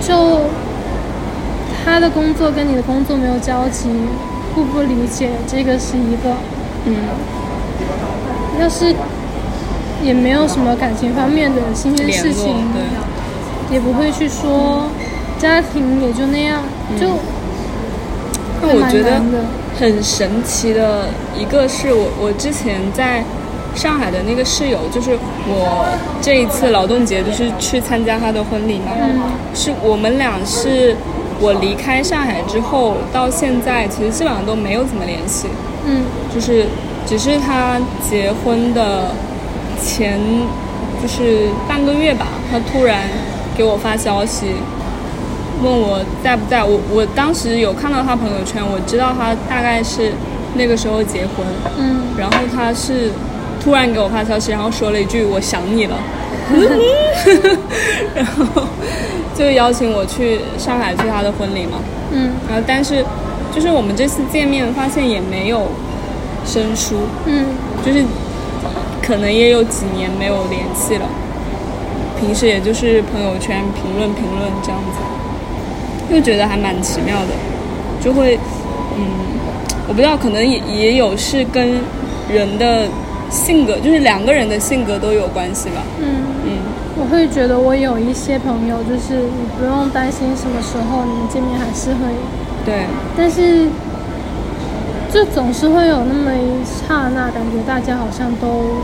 [0.00, 0.42] 就
[1.84, 3.88] 他的工作跟你的工作没有交集，
[4.54, 6.34] 互不理解，这个是一个。
[6.84, 6.96] 嗯
[8.60, 8.94] 要是
[10.02, 13.74] 也没有什么感情方面的新鲜事情，对。
[13.74, 14.90] 也不会去说，
[15.38, 16.60] 家庭也就那样，
[16.98, 17.06] 就
[18.60, 19.20] 那我觉得。
[19.78, 21.06] 很神奇的
[21.38, 23.24] 一个是我我之前在
[23.74, 25.86] 上海的那个室友，就是我
[26.20, 28.92] 这一次劳动节就是去参加他的婚礼嘛，
[29.54, 30.94] 是我们俩是
[31.40, 35.46] 我离开上海之后到现在，其实基本上都没有怎么联系，
[35.86, 36.02] 嗯
[36.34, 36.66] 就是
[37.06, 39.12] 只是他结婚的
[39.80, 40.20] 前
[41.02, 43.02] 就是半个月吧，他突然
[43.56, 44.46] 给我发消息，
[45.62, 46.62] 问我在不在。
[46.62, 50.12] 我我当时有看到他朋友圈，我知道他大概是
[50.54, 51.46] 那个时候结婚，
[51.78, 53.10] 嗯，然后他是
[53.62, 55.96] 突然给我发消息，然后说了一句“我想你了”，
[58.14, 58.64] 然后
[59.34, 61.78] 就邀请我去上海去他的婚礼嘛。
[62.12, 63.04] 嗯然后但是
[63.54, 65.68] 就是我们这次见面发现也没有
[66.44, 67.46] 生疏，嗯
[67.86, 68.04] 就是
[69.10, 71.04] 可能也有几年没有联系了，
[72.20, 77.32] 平时也就是朋友圈评论评论这样子，又觉得还蛮奇妙的，
[78.00, 78.38] 就会
[78.96, 79.02] 嗯，
[79.88, 81.80] 我不知道，可能也也有是跟
[82.32, 82.86] 人的
[83.28, 86.06] 性格，就是两个人的性格都有关系吧，嗯，
[86.44, 86.50] 嗯。
[86.96, 92.14] 我会觉得我有一些朋友，就是你不用担心什么时候你们见面还是会，
[92.64, 92.86] 对，
[93.18, 93.66] 但是
[95.12, 98.78] 就总是会有那么一刹那，感觉大家好像都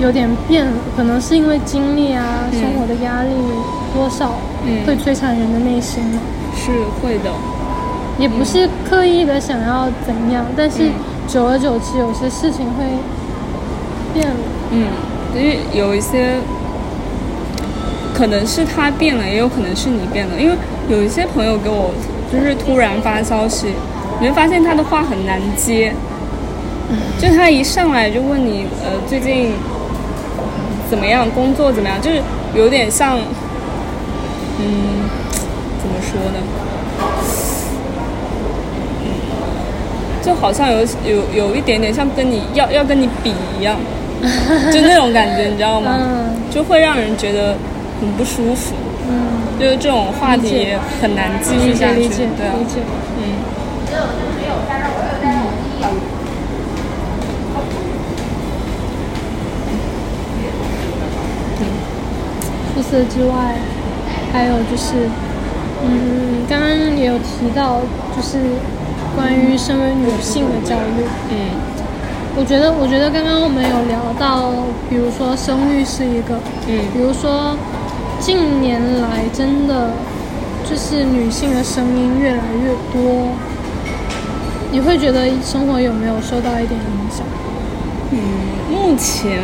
[0.00, 3.30] 有点变了，可能是因为经历啊、嗯生活的压力
[3.94, 4.34] 多少
[4.64, 6.20] 嗯会摧残人的内心嘛。
[6.56, 7.30] 是会的，
[8.18, 10.92] 也不是刻意的想要怎样，但是嗯
[11.26, 12.84] 久而久之，有些事情会
[14.14, 14.34] 变了。
[14.70, 14.86] 嗯，
[15.36, 16.36] 因为有一些
[18.14, 20.40] 可能是他变了，也有可能是你变了。
[20.40, 20.56] 因为
[20.88, 21.90] 有一些朋友给我
[22.32, 23.68] 就是突然发消息，
[24.20, 25.92] 你会发现他的话很难接，
[27.18, 29.52] 就他一上来就问你呃最近
[30.88, 32.20] 怎么样，工作怎么样，就是
[32.54, 33.18] 有点像，
[34.58, 35.08] 嗯，
[35.80, 36.38] 怎么说呢？
[40.22, 43.76] 就好像有有有一点点像跟你要要跟你比一样，
[44.72, 45.96] 就那种感觉，你知道吗？
[45.98, 47.54] 嗯就会让人觉得
[48.00, 48.74] 很不舒服，
[49.06, 52.46] 嗯，就是这种话题也很难继续下去，对。
[53.20, 53.36] 嗯
[62.78, 63.56] 除此之外，
[64.32, 65.10] 还有就是，
[65.82, 67.80] 嗯，刚刚也有提到，
[68.16, 68.38] 就是
[69.16, 71.04] 关于身为女性的焦虑。
[71.32, 71.36] 嗯
[72.36, 74.52] 我觉得，我觉得刚刚我们有聊到，
[74.88, 76.36] 比如说生育是一个，
[76.68, 77.56] 嗯比嗯如说
[78.20, 79.90] 近年来真的
[80.64, 83.34] 就是女性的声音越来越多，
[84.70, 87.26] 你会觉得生活有没有受到一点影响？
[88.12, 88.20] 嗯，
[88.70, 89.40] 目前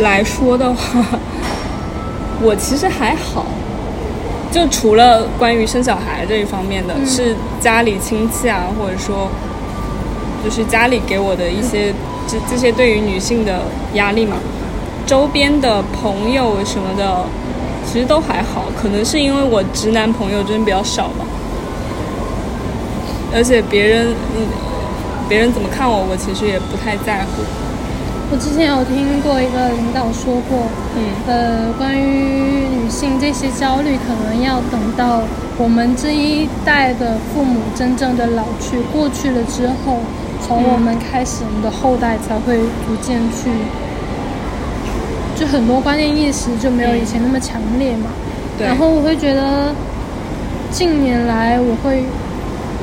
[0.00, 1.16] 来说的话，
[2.42, 3.46] 我其实还好。
[4.50, 9.28] 就除了关于生小孩这一方面的，嗯是家里亲戚啊，或者说
[10.42, 11.92] 就是家里给我的一些
[12.26, 13.60] 这这些对于女性的
[13.92, 14.38] 压力嘛，
[15.06, 17.26] 周边的朋友什么的，
[17.84, 18.64] 其实都还好。
[18.80, 21.26] 可能是因为我直男朋友真的比较少吧，
[23.34, 24.46] 而且别人嗯
[25.28, 27.42] 别人怎么看我，我其实也不太在乎。
[28.30, 30.67] 我之前有听过一个领导说过，
[30.98, 35.22] 嗯呃，关于女性这些焦虑，可能要等到
[35.56, 39.98] 我们这一代的父母真正的老去过去了之后，
[40.44, 43.50] 从我们开始，我们的后代才会逐渐去，
[45.38, 48.10] 就很多观念意识就没有以前那么强烈嘛。
[48.58, 49.72] 对然后我会觉得，
[50.70, 52.04] 近年来我会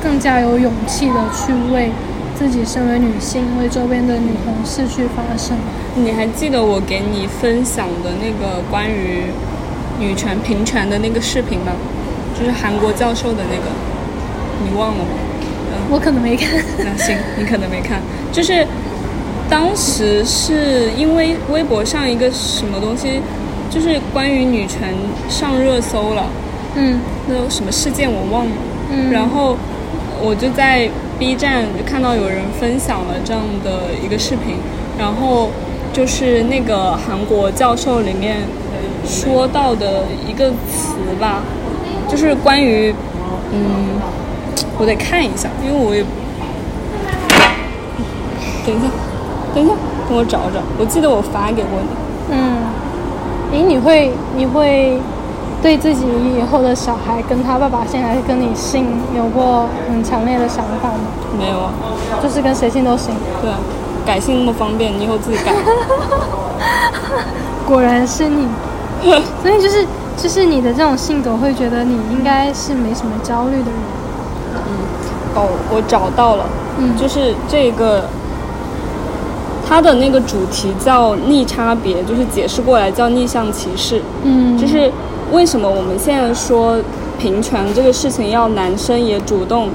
[0.02, 1.90] 更加有勇气的去为
[2.34, 5.56] 自己身为女性，为周边的女同事去发声。
[5.96, 9.24] 你还记得我给你分享的那个关于
[9.98, 11.72] 女权平权的那个视频吗？
[12.38, 13.70] 就是韩国教授的那个，
[14.62, 15.10] 你忘了吗？
[15.88, 16.62] 我可能没看。
[16.78, 18.00] 那行，你可能没看。
[18.30, 18.66] 就是
[19.48, 23.20] 当时是因为微博上一个什么东西，
[23.70, 24.94] 就是关于女权
[25.30, 26.26] 上热搜了。
[26.74, 27.00] 嗯。
[27.26, 28.52] 那什么事件我忘了。
[28.90, 29.10] 嗯。
[29.10, 29.56] 然后
[30.20, 34.56] 我就在 B 站看到有人分享了这样的一个视频，
[34.98, 35.50] 然后
[35.96, 38.42] 就是那个韩国教授里面
[39.06, 41.40] 说到的一个词吧，
[42.06, 42.94] 就是关于
[43.50, 43.96] 嗯。
[44.78, 46.04] 我得看一下，因为我也
[48.66, 48.84] 等一下，
[49.54, 49.72] 等一下，
[50.06, 50.60] 等我找找。
[50.78, 51.88] 我记得我发给过你。
[52.30, 52.60] 嗯，
[53.52, 55.00] 诶，你会你会
[55.62, 56.04] 对自己
[56.38, 58.84] 以后的小孩跟他爸爸姓还是跟你姓
[59.16, 61.08] 有过很强烈的想法吗？
[61.38, 61.72] 没有啊，
[62.22, 63.14] 就是跟谁姓都行。
[63.40, 63.50] 对，
[64.06, 65.52] 改姓那么方便，你以后自己改。
[67.66, 68.46] 果然是你，
[69.42, 69.84] 所以就是
[70.16, 73.80] 就是你的这种性格，会觉得你应该是没什么焦虑的人。
[74.54, 74.60] 嗯
[75.34, 76.46] 哦，我找到了，
[76.78, 78.04] 嗯，就是这个，
[79.68, 84.90] 它的那个主题叫逆差别，就是解释过来叫逆向歧视，嗯，就是
[85.32, 86.78] 为什么我们现在说
[87.18, 89.68] 平权这个事情要男生也主动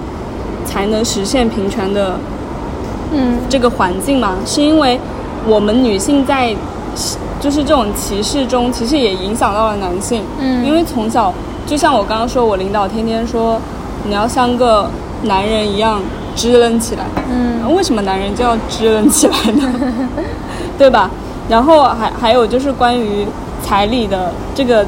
[0.65, 2.17] 才能实现平权的，
[3.11, 4.99] 嗯，这个环境嘛，是因为
[5.47, 6.55] 我们女性在
[7.39, 11.33] 就是这种歧视中，其实也影响到了男性，嗯，因为从小
[11.65, 13.59] 就像我刚刚说，我领导天天说
[14.05, 14.89] 你要像个。
[15.25, 16.01] 男人一样
[16.35, 19.71] 支棱起来，嗯，为什么男人就要支棱起来呢？
[20.79, 21.11] 对吧？
[21.47, 23.27] 然后还还有就是关于
[23.61, 24.83] 彩礼的这个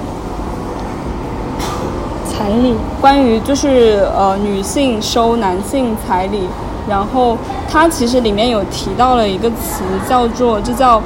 [2.28, 6.48] 彩礼，关于就是呃女性收男性彩礼，
[6.90, 7.38] 然后
[7.70, 11.02] 它其实里面有提到了一个词叫做这叫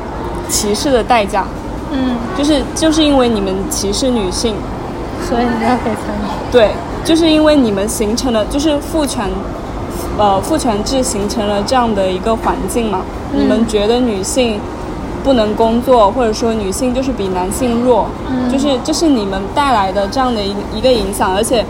[0.49, 1.45] 歧视的代价，
[1.91, 4.55] 嗯，就是就是因为你们歧视女性，
[5.28, 6.71] 所以你要给彩礼，对。
[7.05, 9.30] 就是因为你们形成了，就是父权，
[10.17, 12.99] 呃，父权制形成了这样的一个环境嘛。
[13.34, 14.59] 你们觉得女性
[15.23, 18.07] 不能工作，或者说女性就是比男性弱，
[18.51, 21.34] 就是这是你们带来的这样的一一个影响。
[21.34, 21.63] 而且，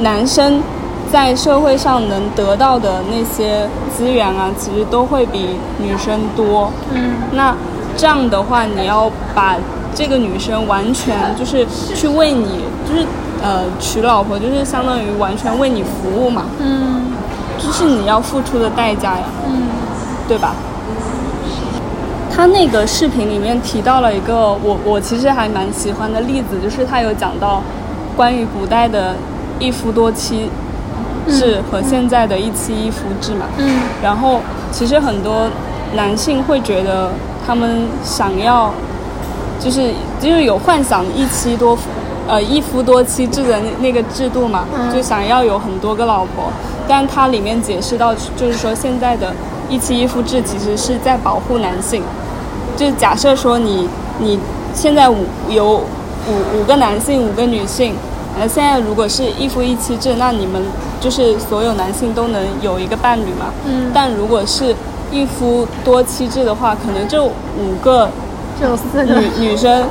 [0.00, 0.62] 男生
[1.10, 6.70] 在社会上能得到的那些资源啊，其实都会比女生多。
[6.92, 7.14] 嗯。
[7.32, 7.54] 那
[7.96, 9.56] 这样的话，你要把
[9.94, 13.06] 这个女生完全就是去为你，就是。
[13.40, 17.02] 呃，娶老婆就是相当于完全为你服务嘛，嗯，
[17.56, 19.62] 这是你要付出的代价呀，嗯，
[20.26, 20.56] 对吧？
[22.34, 27.62] 他那个视频里面提到了一个我我其实还蛮喜欢的例子，就是他有讲到
[28.16, 29.14] 关于古代的
[29.60, 30.50] 一夫多妻
[31.30, 34.40] 制和现在的一妻一夫制嘛，嗯，然后
[34.72, 35.48] 其实很多
[35.94, 37.10] 男性会觉得
[37.46, 38.72] 他们想要
[39.60, 41.82] 就是就是有幻想一妻多夫。
[42.30, 46.52] 呃，一夫多妻制的那那个制度嘛，就想要有很多个老婆，
[46.86, 49.32] 但它里面解释到，就是说现在的
[49.70, 52.02] 一妻一夫制其实是在保护男性，
[52.76, 54.38] 就假设说你你
[54.74, 55.64] 现在五有
[56.28, 57.94] 五五个男性五个女性，
[58.38, 60.62] 呃，现在如果是一夫一妻制，那你们
[61.00, 64.74] 就是所有男性都能有一个伴侣嘛，嗯，但如果是
[65.10, 68.08] 一夫多妻制的话，可能就五个，
[68.60, 69.84] 就四个女女生。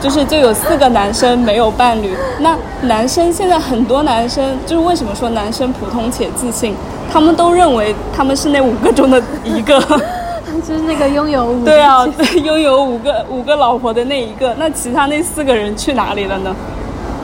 [0.00, 6.72] 就是就有四个男生没有伴侣，那男生现在很多男生就是为什么说男生普通且自信，
[7.12, 9.80] 他们都认为他们是那五个中的一个，
[10.62, 12.06] 就是那个拥有五对啊，
[12.44, 16.54] 拥有五个五个老婆的那一个，那其他那四个人去哪里了呢？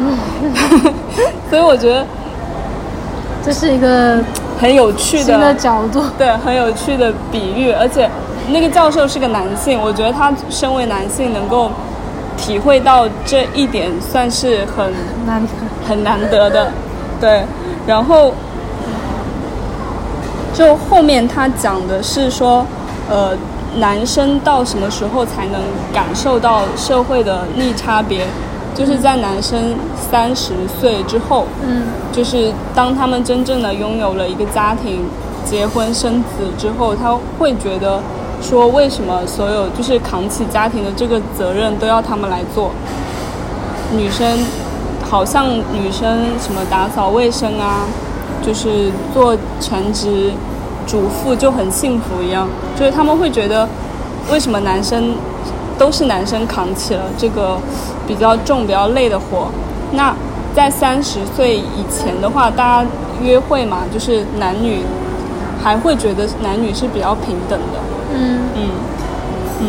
[1.51, 2.05] 所以我觉得
[3.45, 4.19] 这是一个
[4.61, 8.09] 很有趣的角度， 对，很有趣的比喻，而且
[8.49, 11.71] 那个教授是个男性，我觉得他身为男性能够。
[12.37, 14.93] 体会到这一点算是很
[15.25, 15.41] 难
[15.87, 16.73] 很难得的，
[17.21, 17.45] 对。
[17.87, 18.35] 然后
[20.53, 22.67] 就后面他讲的是说，
[23.09, 23.31] 呃，
[23.77, 25.61] 男生到什么时候才能
[25.93, 28.27] 感受到社会的逆差别？
[28.75, 29.77] 就是在男生
[30.11, 35.05] 三十岁之后，嗯，就是当他们真正的拥有了一个家庭、
[35.45, 38.01] 结婚生子之后，他会觉得。
[38.43, 42.73] 说为什么所有就是扛起家庭的这个责任都要他们来做？
[43.97, 44.39] 女生
[45.09, 47.87] 好像女生什么打扫卫生啊，
[48.45, 50.31] 就是做全职
[50.87, 52.47] 主妇就很幸福一样，
[52.79, 53.67] 就是他们会觉得
[54.31, 55.15] 为什么男生
[55.79, 57.59] 都是男生扛起了这个
[58.07, 59.49] 比较重、比较累的活？
[59.93, 60.15] 那
[60.55, 62.89] 在三十岁以前的话，大家
[63.21, 64.83] 约会嘛，就是男女
[65.63, 67.79] 还会觉得男女是比较平等的。
[68.15, 68.71] 嗯嗯
[69.63, 69.69] 嗯，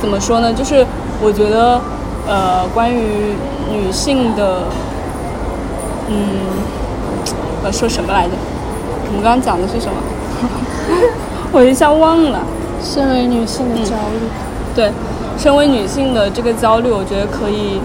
[0.00, 0.52] 怎么说呢？
[0.52, 0.86] 就是
[1.20, 1.80] 我觉得，
[2.28, 3.34] 呃，关于
[3.72, 4.62] 女性的，
[6.08, 6.16] 嗯，
[7.64, 8.32] 我说什么来着？
[9.08, 9.94] 我们刚刚讲的是什么？
[11.52, 12.40] 我一下忘了。
[12.82, 14.28] 身为女性的焦虑。
[14.74, 14.90] 对，
[15.38, 17.80] 身为女性的这个焦虑，我觉得可以，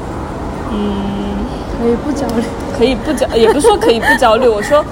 [0.71, 1.45] 嗯，
[1.79, 2.43] 可以不焦虑。
[2.77, 4.47] 可以不焦，也不是说可以不焦虑。
[4.49, 4.83] 我说，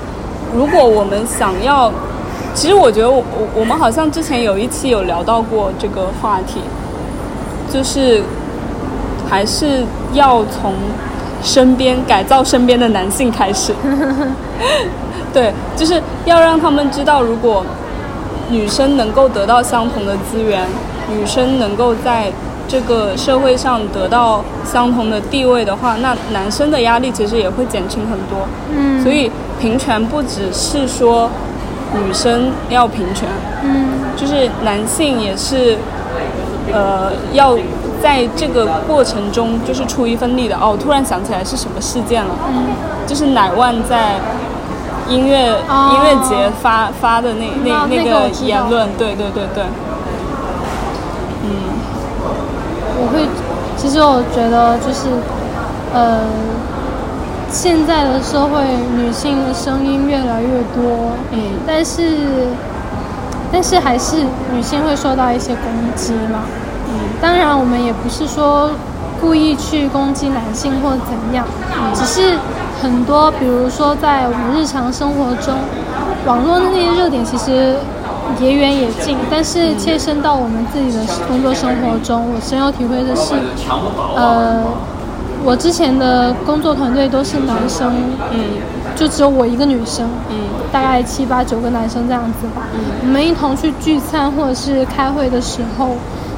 [0.54, 1.92] 如果我们想要，
[2.54, 6.60] 其实我觉得我我我们好像之前有一期有聊到过这个话题，
[7.72, 8.22] 就是
[9.30, 10.74] 还是要从
[11.42, 13.74] 身边改造身边的男性开始。
[15.34, 17.64] 对，就是要让他们知道，如果
[18.50, 20.68] 女生能够得到相同的资源，
[21.10, 22.32] 女生能够在
[22.68, 28.48] 这个社会上得到相同的地位的话，那男生的压力其实也会减轻很多。
[28.72, 29.02] 嗯。
[29.02, 31.30] 所以平权不只是说
[31.94, 33.28] 女生要平权，
[33.64, 35.78] 嗯，就是男性也是，
[36.74, 37.58] 呃，要
[38.02, 40.58] 在这个过程中就是出一份力的。
[40.58, 42.66] 哦，突然想起来是什么事件了，嗯，
[43.08, 44.20] 就是乃万在。
[45.10, 49.64] 音乐音乐节发发的那那那个言论，对对对对，
[51.46, 51.48] 嗯，
[53.00, 53.28] 我会，
[53.78, 55.08] 其实我觉得就是，
[55.94, 56.22] 呃，
[57.50, 58.64] 现在的社会
[58.96, 62.48] 女性的声音越来越多，嗯，但是，
[63.52, 64.18] 但是还是
[64.54, 66.42] 女性会受到一些攻击嘛，
[66.90, 68.72] 嗯，当然我们也不是说
[69.22, 71.46] 故意去攻击男性或怎样，
[71.94, 72.38] 只是。
[72.80, 75.56] 很多，比如说在我们日常生活中，
[76.28, 77.76] 网络那些热点其实
[78.40, 83.34] 也远也近，但是切身到我们自己的工作生活中，我深有体会的是，
[84.16, 84.64] 呃，
[85.44, 87.94] 我之前的工作团队都是男生，
[88.32, 88.40] 嗯，
[88.96, 90.38] 就只有我一个女生，嗯，
[90.72, 92.68] 大概七八九个男生这样子吧，
[93.02, 95.96] 我们一同去聚餐或者是开会的时候，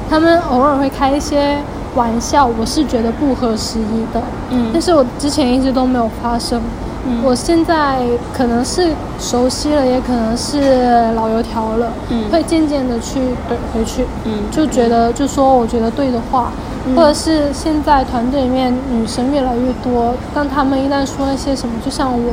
[0.08, 1.58] 他们偶尔会开一些。
[1.96, 4.22] 玩笑，我是觉得不合时宜的。
[4.50, 6.62] 嗯，但是我之前一直都没有发生。
[7.06, 8.00] 嗯，我现在
[8.32, 11.92] 可能是熟悉了，也可能是老油条了。
[12.10, 14.04] 嗯，会渐渐的去怼回去。
[14.24, 16.52] 嗯，就觉得就说我觉得对的话，
[16.94, 22.32] 或者是现在团队里面女生越来越多，当他们一旦说一些什么，就像我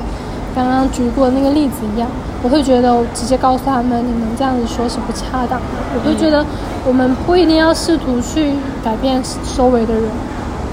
[0.56, 2.08] 刚刚举过那个例子一样。
[2.44, 5.66] 我会觉得，我直接告诉他们，你们这样子说是不恰当的。
[5.96, 6.46] 我就觉得，
[6.86, 8.54] 我们不一定要试图去
[8.84, 9.20] 改变
[9.58, 10.04] 周围的人，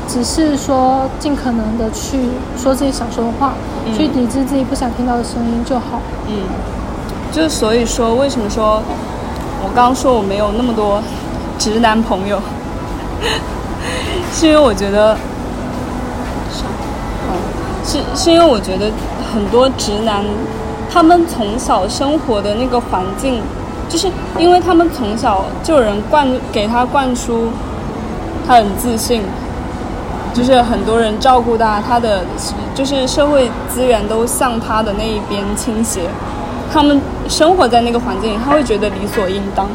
[0.07, 2.19] 只是说尽可能的去
[2.57, 3.53] 说自己想说的话，
[3.97, 6.01] 去抵制自己不想听到的声音就好。
[6.29, 6.35] 嗯，
[7.33, 8.83] 就所以说，为什么说
[9.63, 11.03] 我刚刚说我没有那么多
[11.59, 12.41] 直男朋友，
[14.33, 15.17] 是因为我觉得，
[17.85, 18.91] 是是因为我觉得
[19.33, 20.25] 很多直男。
[20.93, 23.43] 他们从小生活的那个环境，
[23.89, 24.09] 就是
[24.39, 27.49] 因为他们从小就有人灌给他灌输，
[28.47, 29.23] 他很自信，
[30.35, 32.25] 就是很多人照顾他，他的
[32.75, 36.03] 就是社会资源都向他的那一边倾斜。
[36.73, 39.69] 他们生活在那个环境里，他会觉得理所应当。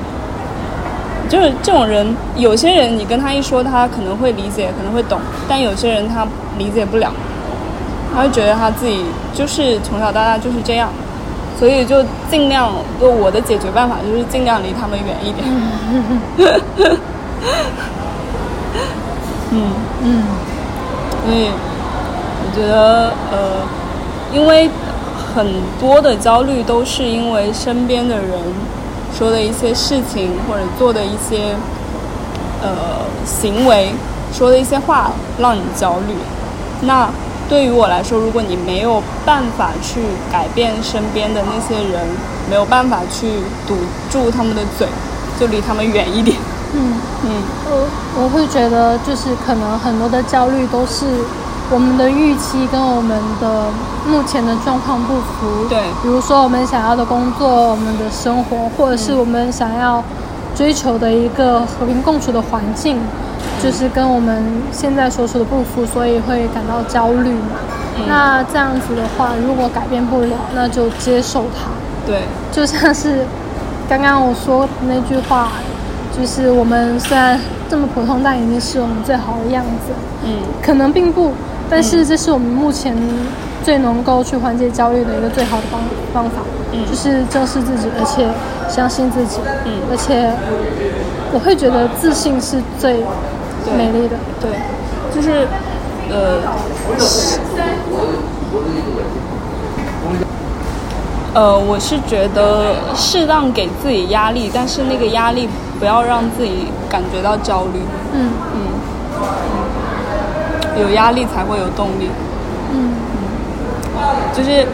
[1.30, 5.18] 就是这种人，有些人你跟他一说，他可能会理解，可能会懂；
[5.48, 6.28] 但有些人他
[6.58, 7.10] 理解不了，
[8.14, 10.90] 他会觉得他自己就是从小到大就是这样。
[11.58, 15.46] 所以就尽量，就我的解决办法就是尽量离他们远一点。
[19.52, 19.72] 嗯
[20.02, 20.24] 嗯，
[21.30, 23.62] 所以我觉得呃，
[24.34, 24.68] 因为
[25.36, 25.46] 很
[25.80, 28.40] 多的焦虑都是因为身边的人
[29.16, 31.54] 说的一些事情或者做的一些
[32.64, 33.92] 呃行为，
[34.34, 36.16] 说的一些话让你焦虑。
[36.82, 37.08] 那
[37.48, 40.02] 对于我来说，如果你没有办法去
[40.32, 42.08] 改变身边的那些人，
[42.50, 43.28] 没有办法去
[43.68, 43.78] 堵
[44.10, 44.88] 住他们的嘴，
[45.40, 46.36] 就离他们远一点。
[46.74, 46.94] 嗯
[47.26, 47.32] 嗯，
[47.66, 51.06] 我我会觉得就是可能很多的焦虑都是
[51.72, 53.70] 我们的预期跟我们的
[54.08, 55.68] 目前的状况不符。
[55.68, 60.04] 对，比如说我们想要的工作、我们的生活，或者是我们想要
[60.56, 62.98] 追求的一个和平共处的环境。
[63.62, 67.60] 就是跟我们现在所处的不符，所以会感到焦虑嘛。
[68.08, 71.70] 那这样子的话，如果改变不了，那就接受它。
[72.06, 72.22] 对，
[72.54, 73.26] 就像是
[73.90, 75.52] 刚刚我说那句话，
[76.20, 77.40] 就是我们虽然
[77.70, 79.94] 这么普通，但已经是我们最好的样子。
[80.26, 81.32] 嗯，可能并不，
[81.70, 82.96] 但是这是我们目前
[83.64, 85.82] 最能够去缓解焦虑的一个最好的方
[86.14, 86.42] 方法。
[86.74, 88.28] 嗯，就是正视自己，而且
[88.70, 89.40] 相信自己。
[89.66, 90.32] 嗯，而且
[91.32, 93.04] 我会觉得自信是最。
[93.78, 94.50] 美丽的，对，
[95.14, 95.46] 就是，
[96.10, 96.40] 呃，
[101.36, 105.48] 呃，我是觉得适当给自己压力，但是那个压力
[105.80, 107.80] 不要让自己感觉到焦虑。
[108.14, 108.30] 嗯。
[108.54, 108.58] 嗯，
[110.82, 112.10] 有压力才会有动力。
[112.72, 112.94] 嗯。
[114.34, 114.66] 就是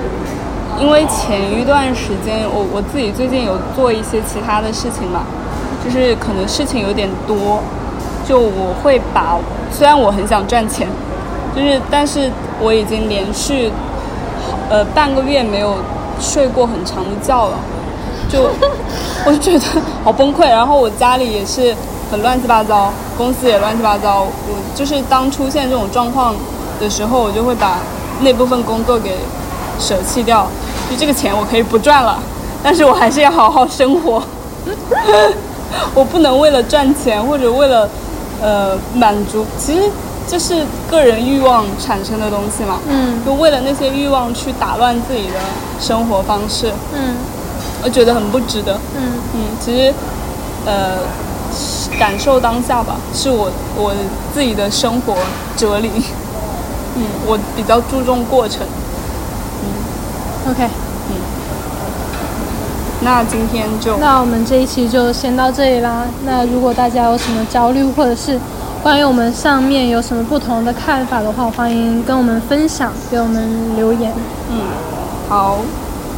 [0.79, 5.21] 因为前一段时间，我我自己最近有做一些其他的事情嘛，
[5.83, 7.63] 就是可能事情有点多，
[8.27, 9.37] 就我会把
[9.71, 10.87] 虽然我很想赚钱，
[11.55, 12.29] 就是但是
[12.59, 13.71] 我已经连续
[14.69, 15.77] 呃半个月没有
[16.19, 17.57] 睡过很长的觉了，
[18.29, 18.49] 就
[19.25, 20.47] 我就觉得好崩溃。
[20.47, 21.75] 然后我家里也是
[22.11, 24.21] 很乱七八糟，公司也乱七八糟。
[24.23, 26.35] 我就是当出现这种状况
[26.79, 27.77] 的时候，我就会把
[28.21, 29.17] 那部分工作给
[29.79, 30.47] 舍弃掉。
[30.89, 32.19] 就这个钱我可以不赚了，
[32.63, 34.21] 但是我还是要好好生活。
[35.93, 37.89] 我不能为了赚钱或者为了
[38.41, 39.89] 呃满足，其实
[40.27, 42.79] 这是个人欲望产生的东西嘛。
[42.87, 45.39] 嗯就为了那些欲望去打乱自己的
[45.79, 47.15] 生活方式，嗯
[47.83, 48.79] 我觉得很不值得。
[48.95, 49.93] 嗯嗯，其实，
[50.65, 50.97] 呃，
[51.99, 53.93] 感受当下吧，是我我
[54.33, 55.15] 自己的生活
[55.55, 55.89] 哲理。
[56.97, 58.65] 嗯，我比较注重过程。
[59.61, 60.63] 嗯，OK，
[61.09, 61.15] 嗯
[63.01, 66.05] 那今天就那我们这一期就先到这里啦。
[66.25, 68.39] 那如果大家有什么焦虑，或者是
[68.81, 74.13] 关于我们上面有什么不同的看法的话，欢迎跟我们分享，给我们留言。
[74.49, 74.61] 嗯，
[75.27, 75.59] 好，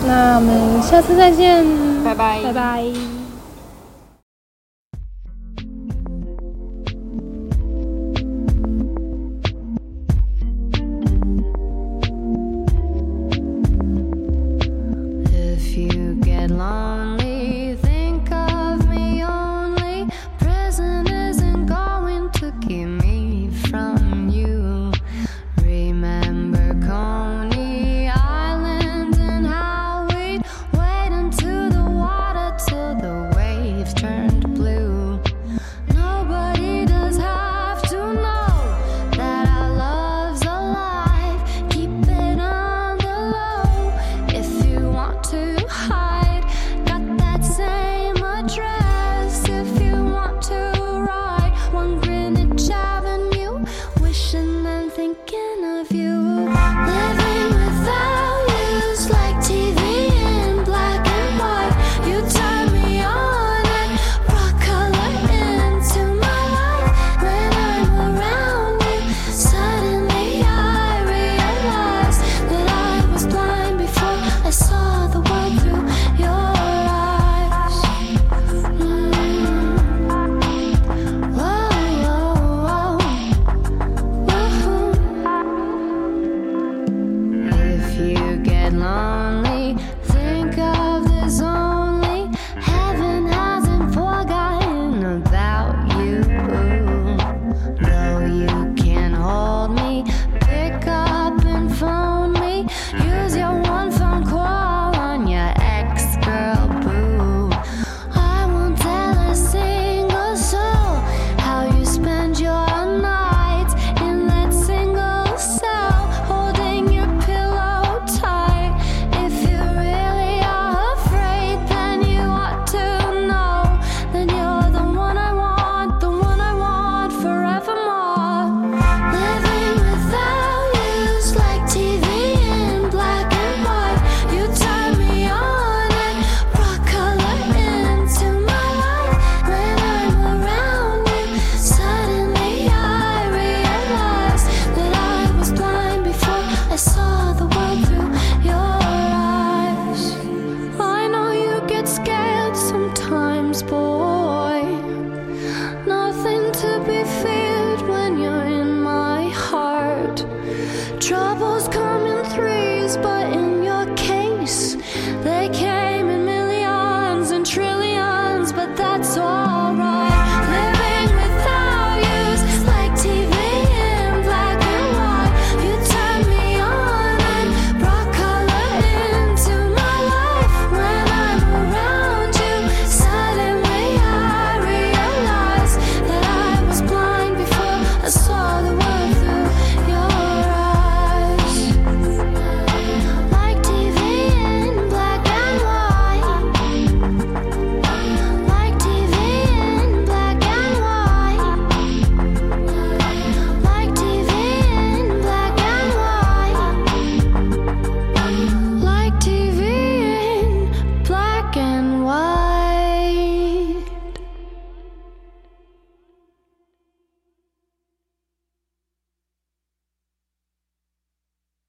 [0.06, 1.66] 那我们下次再见，
[2.04, 3.17] 拜拜拜拜。